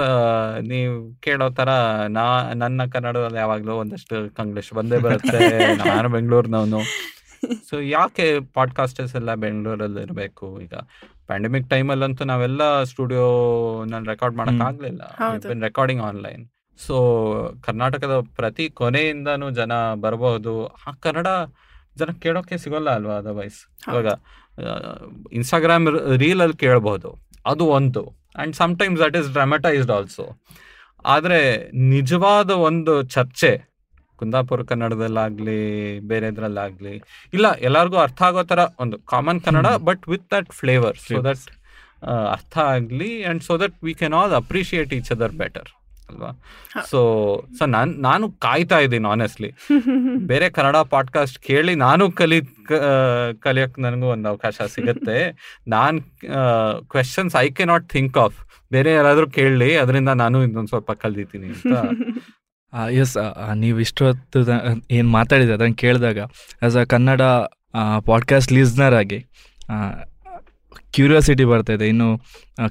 [0.68, 1.70] ನೀವು ಕೇಳೋ ತರ
[2.10, 5.38] ನಾ ನನ್ನ ಕನ್ನಡದಲ್ಲಿ ಯಾವಾಗಲೂ ಒಂದಷ್ಟು ಕಂಗ್ಲೀಷ್ ಬಂದೇ ಬರುತ್ತೆ.
[5.88, 6.80] ನಾನು ಬೆಂಗಳೂರಿನವನು.
[7.70, 10.74] ಸೊ ಯಾಕೆ ಪಾಡ್ಕಾಸ್ಟರ್ಸ್ ಎಲ್ಲ ಬೆಂಗಳೂರಲ್ಲಿ ಇರಬೇಕು ಈಗ?
[11.28, 13.28] ಪ್ಯಾಂಡಮಿಕ್ ಟೈಮಲ್ಲಂತೂ ನಾವೆಲ್ಲ ಸ್ಟುಡಿಯೋ
[13.86, 15.02] ನಾನು ರೆಕಾರ್ಡ್ ಮಾಡಕ್ ಆಗ್ಲಿಲ್ಲ.
[15.62, 16.50] ರೆಕಾರ್ಡಿಂಗ್ ಆನ್ಲೈನ್
[16.86, 16.96] ಸೊ
[17.64, 21.28] ಕರ್ನಾಟಕದ ಪ್ರತಿ ಕೊನೆಯಿಂದನೂ ಜನ ಬರಬಹುದು ಆ ಕನ್ನಡ
[21.98, 24.08] ಜನ ಕೇಳೋಕೆ ಸಿಗೋಲ್ಲ ಅಲ್ವಾ ಅದರ್ವೈಸ್ ಇವಾಗ
[25.32, 28.19] ಇನ್ಸ್ಟಾಗ್ರಾಮ್ ರೀಲ್ ಅಲ್ಲಿ ಕೇಳಬಹುದು ಅದು ಒಂದು.
[28.40, 30.26] And sometimes that is dramatized also
[31.06, 31.40] ಆದರೆ
[31.92, 33.52] ನಿಜವಾದ ಒಂದು ಚರ್ಚೆ
[34.20, 35.60] ಕುಂದಾಪುರ ಕನ್ನಡದಲ್ಲಾಗಲಿ
[36.08, 36.96] ಬೇರೆದ್ರಲ್ಲಾಗಲಿ
[37.34, 41.46] ಇಲ್ಲ ಎಲ್ಲರಿಗೂ ಅರ್ಥ ಆಗೋ ಥರ ಒಂದು common Kannada but with that flavour so that
[42.34, 45.70] ಅರ್ಥ ಆಗಲಿ and so that we can all appreciate each other better
[46.10, 46.32] ಅಲ್ವಾ?
[46.90, 47.00] ಸೊ
[47.58, 49.52] ಸೊ ನಾನು ನಾನು ಕಾಯ್ತಾ ಇದ್ದೀನಿ ಆನೆಸ್ಟ್ಲಿ
[50.18, 52.42] ಬೇರೆ ಕನ್ನಡ ಪಾಡ್ಕಾಸ್ಟ್ ಕೇಳಿ ನಾನು ಕಲಿ
[53.40, 55.18] ಕಲಿಯಕ್ ನನಗೂ ಒಂದು ಅವಕಾಶ ಸಿಗುತ್ತೆ.
[55.68, 56.02] ನಾನ್
[56.90, 58.38] questions I can not think of
[58.72, 61.78] ಬೇರೆ ಯಾರಾದ್ರೂ ಕೇಳಲಿ ಅದರಿಂದ ನಾನು ಇನ್ನೊಂದು ಸ್ವಲ್ಪ ಕಲ್ದಿದ್ದೀನಿ ಅಂತ.
[62.92, 63.18] ಎಸ್
[63.56, 64.40] ನೀವು ಇಷ್ಟೊತ್ತು
[64.92, 66.20] ಏನು ಮಾತಾಡಿದ್ರೆ ಅದನ್ನು ಕೇಳಿದಾಗ
[66.66, 67.22] as a Kannada
[68.06, 69.28] podcast listener ಆಗಿ
[71.00, 71.88] ಕ್ಯೂರಿಯಾಸಿಟಿ ಬರ್ತಾ ಇದೆ.
[71.94, 72.10] ಇನ್ನು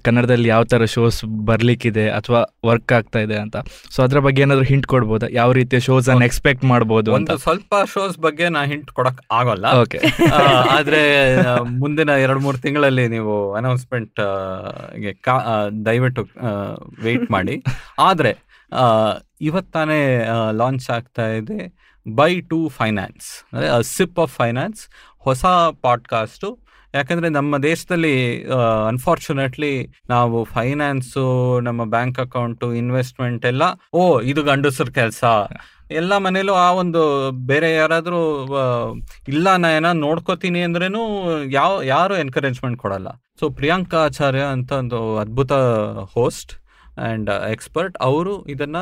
[0.07, 1.19] ಕನ್ನಡದಲ್ಲಿ ಯಾವ ಥರ ಶೋಸ್
[1.51, 3.57] ಬರಲಿಕ್ಕಿದೆ ಅಥವಾ ವರ್ಕ್ ಆಗ್ತಾ ಇದೆ ಅಂತ.
[3.95, 5.29] ಸೊ ಅದರ ಬಗ್ಗೆ ಏನಾದರೂ ಹಿಂಟ್ ಕೊಡ್ಬೋದಾ?
[5.41, 7.31] ಯಾವ ರೀತಿಯ ಶೋಸ್ ಅನ್ನು ಎಕ್ಸ್ಪೆಕ್ಟ್ ಮಾಡ್ಬೋದು ಅಂತ?
[7.31, 9.67] ಒಂದು ಸ್ವಲ್ಪ ಶೋಸ್ ಬಗ್ಗೆ ನಾ ಹಿಂಟ್ ಕೊಡಕ್ ಆಗೋಲ್ಲ.
[9.83, 10.01] ಓಕೆ
[10.77, 11.03] ಆದರೆ
[11.83, 14.21] ಮುಂದಿನ ಎರಡು ಮೂರು ತಿಂಗಳಲ್ಲಿ ನೀವು ಅನೌನ್ಸ್ಮೆಂಟ್
[15.89, 16.25] ದಯವಿಟ್ಟು
[17.07, 17.57] ವೆಯ್ಟ್ ಮಾಡಿ.
[18.09, 18.35] ಆದ್ರೆ
[19.49, 20.01] ಇವತ್ತಾನೆ ಇವತ್ತಾನೇ
[20.61, 21.59] ಲಾಂಚ್ ಆಗ್ತಾ ಇದೆ
[22.07, 24.81] ಬೈ ಟು ಫೈನಾನ್ಸ್ ಅಂದರೆ ಸಿಪ್ ಆಫ್ ಫೈನಾನ್ಸ್
[25.27, 25.45] ಹೊಸ
[25.87, 26.49] ಪಾಡ್ಕಾಸ್ಟು
[26.99, 28.15] ಯಾಕಂದ್ರೆ ನಮ್ಮ ದೇಶದಲ್ಲಿ
[28.89, 29.73] ಅನ್ಫಾರ್ಚುನೇಟ್ಲಿ
[30.09, 31.25] ನಾವು ಫೈನಾನ್ಸು
[31.61, 35.25] ನಮ್ಮ ಬ್ಯಾಂಕ್ ಅಕೌಂಟ್ ಇನ್ವೆಸ್ಟ್ಮೆಂಟ್ ಎಲ್ಲ, ಓ, ಇದು ಗಂಡಸರ ಕೆಲಸ.
[35.91, 37.03] ಎಲ್ಲ ಮನೇಲೂ ಆ ಒಂದು
[37.47, 38.21] ಬೇರೆ ಯಾರಾದ್ರೂ
[39.29, 41.03] ಇಲ್ಲ ನಾ ಏನ ನೋಡ್ಕೋತೀನಿ ಅಂದ್ರೇನು
[41.51, 43.09] ಯಾವ, ಯಾರು ಎನ್ಕರೇಜ್ಮೆಂಟ್ ಕೊಡಲ್ಲ.
[43.41, 45.53] ಸೊ ಪ್ರಿಯಾಂಕಾ ಆಚಾರ್ಯ ಅಂತ ಒಂದು ಅದ್ಭುತ
[46.15, 46.53] ಹೋಸ್ಟ್
[47.07, 48.79] ಅಂಡ್ ಎಕ್ಸ್ಪರ್ಟ್ ಅವರು ಇದನ್ನ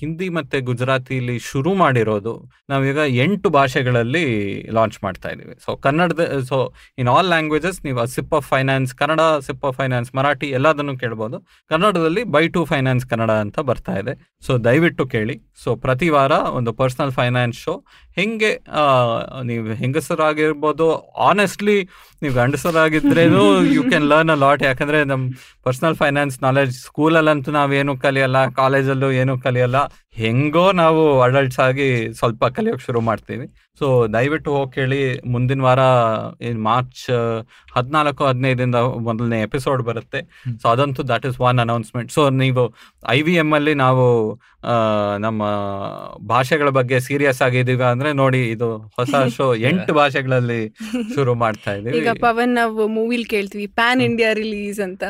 [0.00, 2.34] ಹಿಂದಿ ಮತ್ತೆ ಗುಜರಾತಿಲಿ ಶುರು ಮಾಡಿರೋದು
[2.72, 4.24] ನಾವೀಗ ಎಂಟು ಭಾಷೆಗಳಲ್ಲಿ
[4.78, 5.54] ಲಾಂಚ್ ಮಾಡ್ತಾ ಇದ್ದೀವಿ.
[5.64, 6.58] ಸೊ ಕನ್ನಡದ ಸೊ
[7.02, 11.38] ಇನ್ ಆಲ್ ಲ್ಯಾಂಗ್ವೇಜಸ್ ನೀವು sip of finance Kannada sip of finance Marathi ಎಲ್ಲದನ್ನು ಕೇಳ್ಬೋದು.
[11.72, 14.14] ಕನ್ನಡದಲ್ಲಿ ಬೈ ಟು ಫೈನಾನ್ಸ್ ಕನ್ನಡ ಅಂತ ಬರ್ತಾ ಇದೆ.
[14.46, 15.36] ಸೊ ದಯವಿಟ್ಟು ಕೇಳಿ.
[15.64, 17.74] ಸೊ ಪ್ರತಿ ವಾರ ಒಂದು ಪರ್ಸನಲ್ ಫೈನಾನ್ಸ್ ಶೋ
[18.20, 18.50] ಹೆಂಗೆ
[19.50, 20.86] ನೀವು ಹೆಂಗಸರಾಗಿರ್ಬೋದು
[21.28, 21.76] ಆನೆಸ್ಟ್ಲಿ
[22.22, 23.42] ನೀವು ಗಂಡಸರಾಗಿದ್ರೇನು
[23.76, 25.22] you can learn a lot ಯಾಕಂದ್ರೆ ನಮ್
[25.66, 29.78] ಪರ್ಸನಲ್ ಫೈನಾನ್ಸ್ ನಾಲೆಡ್ಜ್ ಸ್ಕೂಲಲ್ಲಂತೂ ನಾವೇನು ಕಲಿಯಲ್ಲ ಕಾಲೇಜಲ್ಲೂ ಏನು ಕಲಿಯಲ್ಲ.
[30.22, 31.88] ಹೆಂಗೋ ನಾವು ಅಡಲ್ಟ್ಸ್ ಆಗಿ
[32.20, 33.46] ಸ್ವಲ್ಪ ಕಲಿಯೋಕೆ ಶುರು ಮಾಡ್ತೀವಿ.
[33.78, 34.98] ಸೊ ದಯವಿಟ್ಟು ಹೋಗಿ ಕೇಳಿ.
[35.32, 35.82] ಮುಂದಿನ ವಾರ
[36.68, 37.04] ಮಾರ್ಚ್
[37.76, 40.20] ಹದಿನಾಲ್ಕು ಹದಿನೈದಿಂದ ಮೊದಲನೇ ಎಪಿಸೋಡ್ ಬರುತ್ತೆ.
[40.62, 42.64] ಸೊ ಅದಂತೂ that is one announcement so ನೀವು
[43.16, 44.06] ಐ ವಿ ಎಂ ಅಲ್ಲಿ ನಾವು
[45.24, 45.42] ನಮ್ಮ
[46.32, 50.60] ಭಾಷೆಗಳ ಬಗ್ಗೆ ಸೀರಿಯಸ್ ಆಗಿದ್ದೀವಿ ಅಂದ್ರೆ ನೋಡಿ ಇದು ಹೊಸ ಶೋ ಎಂಟು ಭಾಷೆಗಳಲ್ಲಿ
[51.14, 55.02] ಶುರು ಮಾಡ್ತಾ ಈಗ ಇದೀವಿ ಪವನ್ ನಾವು ಮೂವಿಲ್ ಕೇಳ್ತೀವಿ ಪ್ಯಾನ್ ಇಂಡಿಯಾ ರಿಲೀಸ್ ಅಂತ.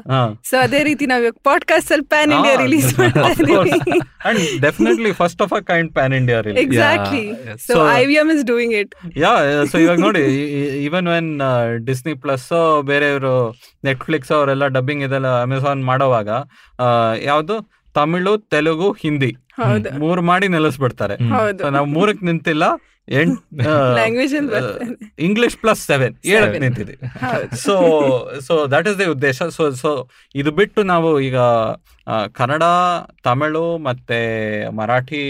[0.50, 2.90] ಸೊ ಅದೇ ರೀತಿ ನಾವ್ ಪಾಡ್ಕಾಸ್ಟ್ ಅಲ್ಲಿ pan India release
[4.66, 7.26] definitely first of a kind pan India release exactly.
[7.68, 9.32] So I V M is doing it yeah
[9.72, 10.22] so ಇವಾಗ ನೋಡಿ
[10.84, 11.32] ಈವನ್ ವೆನ್
[11.86, 12.48] ಡಿಸ್ನಿ ಪ್ಲಸ್
[12.86, 13.34] ಬೇರೆಯವರು
[13.84, 16.28] ನೆಟ್ಫ್ಲಿಕ್ಸ್ ಅವರೆಲ್ಲ dubbing ಇದೆಲ್ಲ ಅಮೆಝಾನ್ ಮಾಡೋವಾಗ
[17.24, 17.56] ಯಾವ್ದು?
[17.94, 19.30] ತಮಿಳು ತೆಲುಗು ಹಿಂದಿ.
[19.98, 21.14] ಮೂರು ಮಾಡಿ ನೆಲೆಸ್ಬಿಡ್ತಾರೆ.
[21.70, 22.64] ನಾವು ಮೂರಕ್ ನಿಂತಿಲ್ಲ
[25.24, 26.94] ಇಂಗ್ಲಿಷ್ ಪ್ಲಸ್ ಸೆವೆನ್ ಏಳಕ್ ನಿಂತಿದೆ.
[27.58, 27.74] So
[28.40, 29.38] so that is the ಉದ್ದೇಶ.
[29.56, 29.90] ಸೊ ಸೊ
[30.34, 31.38] ಇದು ಬಿಟ್ಟು ನಾವು ಈಗ
[32.06, 32.64] ಆ, ಕನ್ನಡ
[33.22, 34.18] ತಮಿಳು ಮತ್ತೆ
[34.70, 35.20] ಮರಾಠಿ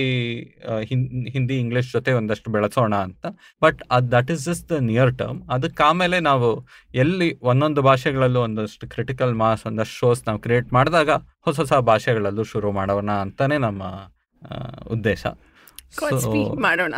[1.30, 3.24] ಹಿಂದಿ ಇಂಗ್ಲಿಷ್ ಜೊತೆ ಒಂದಷ್ಟು ಬೆಳೆಸೋಣ ಅಂತ.
[3.62, 6.48] ಬಟ್ ಅದ್ that is just the near term ಅದಕ್ಕೆ ಆಮೇಲೆ ನಾವು
[6.94, 12.70] ಎಲ್ಲಿ ಒಂದೊಂದು ಭಾಷೆಗಳಲ್ಲೂ ಒಂದಷ್ಟು ಕ್ರಿಟಿಕಲ್ ಮಾಸ್ ಒಂದಷ್ಟು ಶೋಸ್ ನಾವು ಕ್ರಿಯೇಟ್ ಮಾಡಿದಾಗ ಹೊಸ ಹೊಸ ಭಾಷೆಗಳಲ್ಲೂ ಶುರು
[12.72, 13.82] ಮಾಡೋಣ ಅಂತಾನೆ ನಮ್ಮ
[14.42, 14.56] ಆ,
[16.58, 16.94] ಮಾಡೋಣ.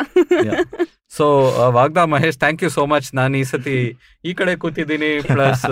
[1.12, 1.24] So
[1.68, 3.74] ವಾಗ್ದಾ Mahesh thank you so much ನಾನು ಈ ಸತಿ
[4.24, 5.64] ಈ ಕಡೆ ಕೂತಿದ್ದೀನಿ ಪ್ಲಸ್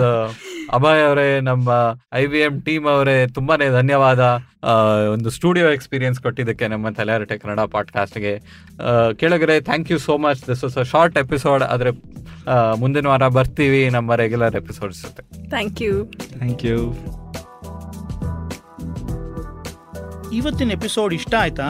[0.69, 1.69] ಅಭಯ್ ಅವರೇ ನಮ್ಮ
[2.13, 4.19] ಐ ವಿ ಎಂ ಟೀಮ್ ಅವರೇ ತುಂಬಾನೇ ಧನ್ಯವಾದ.
[4.63, 4.73] ಆ,
[5.13, 8.33] ಒಂದು ಸ್ಟುಡಿಯೋ ಎಕ್ಸ್ಪೀರಿಯನ್ಸ್ ಕೊಟ್ಟಿದ್ದಕ್ಕೆ ನಮ್ಮ ತಲೆಯಾರಟೆ ಕನ್ನಡ ಪಾಡ್ಕಾಸ್ಟ್ಗೆ
[9.13, 11.91] ಕೇಳಿದ್ರೆ thank you so much this was a short episode ಆದ್ರೆ
[12.77, 15.23] ಮುಂದಿನ ವಾರ ಬರ್ತೀವಿ ನಮ್ಮ ರೆಗ್ಯುಲರ್ ಎಪಿಸೋಡ್ಸ್ ಜೊತೆ.
[15.49, 15.95] ಥ್ಯಾಂಕ್ ಯು
[16.33, 16.77] ಥ್ಯಾಂಕ್ ಯು
[20.31, 21.69] ಇವತ್ತಿನ ಎಪಿಸೋಡ್ ಇಷ್ಟ ಆಯ್ತಾ?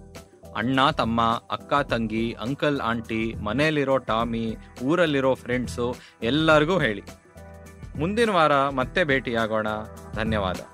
[0.55, 7.03] ಅಣ್ಣ, ತಮ್ಮ, ಅಕ್ಕ, ತಂಗಿ, ಅಂಕಲ್, ಆಂಟಿ, ಮನೆಯಲ್ಲಿರೋ ಟಾಮಿ, ಊರಲ್ಲಿರೋ ಫ್ರೆಂಡ್ಸು ಎಲ್ಲರಿಗೂ ಹೇಳಿ.
[7.99, 9.67] ಮುಂದಿನ ವಾರ ಮತ್ತೆ ಭೇಟಿಯಾಗೋಣ.
[10.13, 10.70] ಧನ್ಯವಾದ.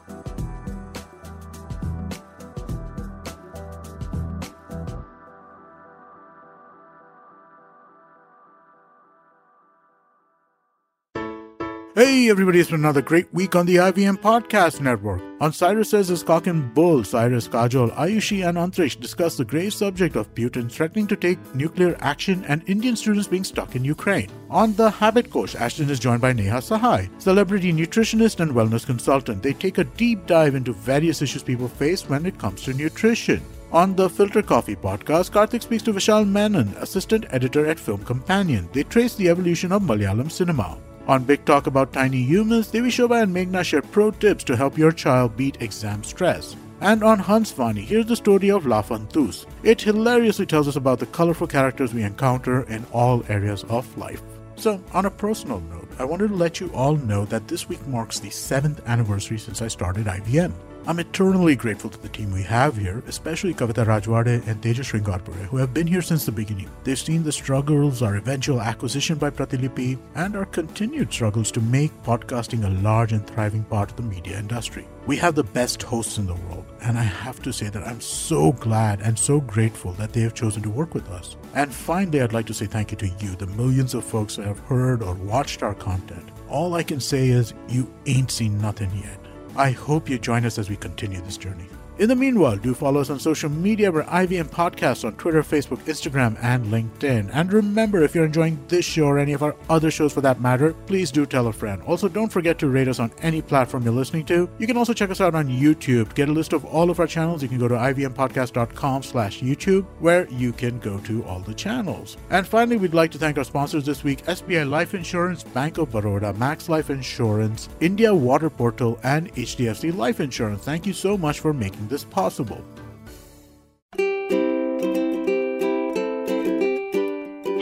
[11.98, 15.20] Hey, everybody, it's been another great week on the IVM Podcast Network.
[15.41, 19.74] On Cyrus Says His Cock and Bull, Cyrus, Kajol, Ayushi, and Antrish discuss the grave
[19.74, 24.30] subject of Putin threatening to take nuclear action and Indian students being stuck in Ukraine.
[24.52, 29.41] On The Habit Coach, Ashton is joined by Neha Sahai, celebrity nutritionist and wellness consultant.
[29.41, 33.41] They take a deep dive into various issues people face when it comes to nutrition.
[33.72, 38.70] On the Filter Coffee podcast, Karthik speaks to Vishal Menon, assistant editor at Film Companion.
[38.72, 40.78] They trace the evolution of Malayalam cinema.
[41.08, 44.78] On Big Talk about tiny humans, Devi Shobha and Meghna share pro tips to help
[44.78, 46.58] your child beat exam stress.
[46.82, 49.45] And on Hans Vani, here's the story of La Fantus.
[49.64, 54.22] It hilariously tells us about the colorful characters we encounter in all areas of life.
[54.58, 57.88] So, on a personal note, I wanted to let you all know that this week
[57.88, 60.51] marks the seventh anniversary since I started IVM.
[60.88, 65.47] I'm eternally grateful to the team we have here, especially Kavita Rajwade and Tejas Sringarpure,
[65.47, 66.69] who have been here since the beginning.
[66.85, 71.91] They've seen the struggles, our eventual acquisition by Pratilipi, and our continued struggles to make
[72.03, 74.88] podcasting a large and thriving part of the media industry.
[75.07, 77.99] We have the best hosts in the world, and I have to say that I'm
[77.99, 81.35] so glad and so grateful that they have chosen to work with us.
[81.53, 84.45] And finally, I'd like to say thank you to you, the millions of folks that
[84.45, 86.31] have heard or watched our content.
[86.47, 89.26] All I can say is, you ain't seen nothing yet.
[89.58, 91.66] I hope you join us as we continue this journey.
[92.00, 93.91] In the meanwhile, do follow us on social media.
[93.91, 97.32] We're IVM Podcasts on Twitter, Facebook, Instagram, and LinkedIn.
[97.34, 100.39] And remember, if you're enjoying this show or any of our other shows for that
[100.39, 101.82] matter, please do tell a friend.
[101.88, 104.48] Also, don't forget to rate us on any platform you're listening to.
[104.60, 106.10] You can also check us out on YouTube.
[106.10, 109.41] To get a list of all of our channels, you can go to ivmpodcast.com slash
[109.41, 112.18] YouTube, where you can go to all the channels.
[112.30, 115.91] And finally, we'd like to thank our sponsors this week, SBI Life Insurance, Bank of
[115.91, 120.64] Baroda, Max Life Insurance, India Water Portal, and HDFC Life Insurance.
[120.64, 122.61] Thank you so much for making this possible.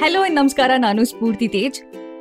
[0.02, 1.78] Hello ನಮಸ್ಕಾರ ನಾನು ಸ್ಫೂರ್ತಿ Tej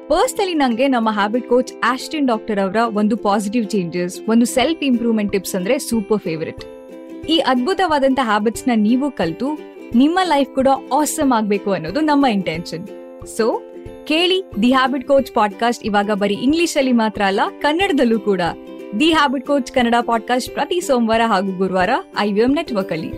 [0.09, 5.55] personally ನಂಗೆ ನಮ್ಮ habit coach Austin doctor ಅವರ ಒಂದು positive changes ಒಂದು self improvement tips
[5.55, 6.64] ಅಂದ್ರೆ super favourite
[7.28, 9.59] ಈ ಅದ್ಭುತವಾದಂತ ಹ್ಯಾಬಿಟ್ಸ್ನ ನೀವು ಕಲಿತು
[9.94, 12.86] ನಿಮ್ಮ ಲೈಫ್ ಕೂಡ ಆಸಮ್ ಆಗಬೇಕು ಅನ್ನೋದು ನಮ್ಮ ಇಂಟೆನ್ಷನ್
[13.36, 13.46] ಸೊ
[14.05, 18.40] ಕೇಳಿ ದಿ ಹ್ಯಾಬಿಟ್ ಕೋಚ್ ಪಾಡ್ಕಾಸ್ಟ್ ಇವಾಗ ಬರೀ ಇಂಗ್ಲಿಷ್ ಅಲ್ಲಿ ಮಾತ್ರ ಅಲ್ಲ, ಕನ್ನಡದಲ್ಲೂ ಕೂಡ.
[19.01, 23.11] The habit coach Kannada podcast ಪ್ರತಿ ಸೋಮವಾರ ಹಾಗೂ ಗುರುವಾರ ಐವಿಎಂ ನೆಟ್ವರ್ಕ್ ಅಲ್ಲಿ.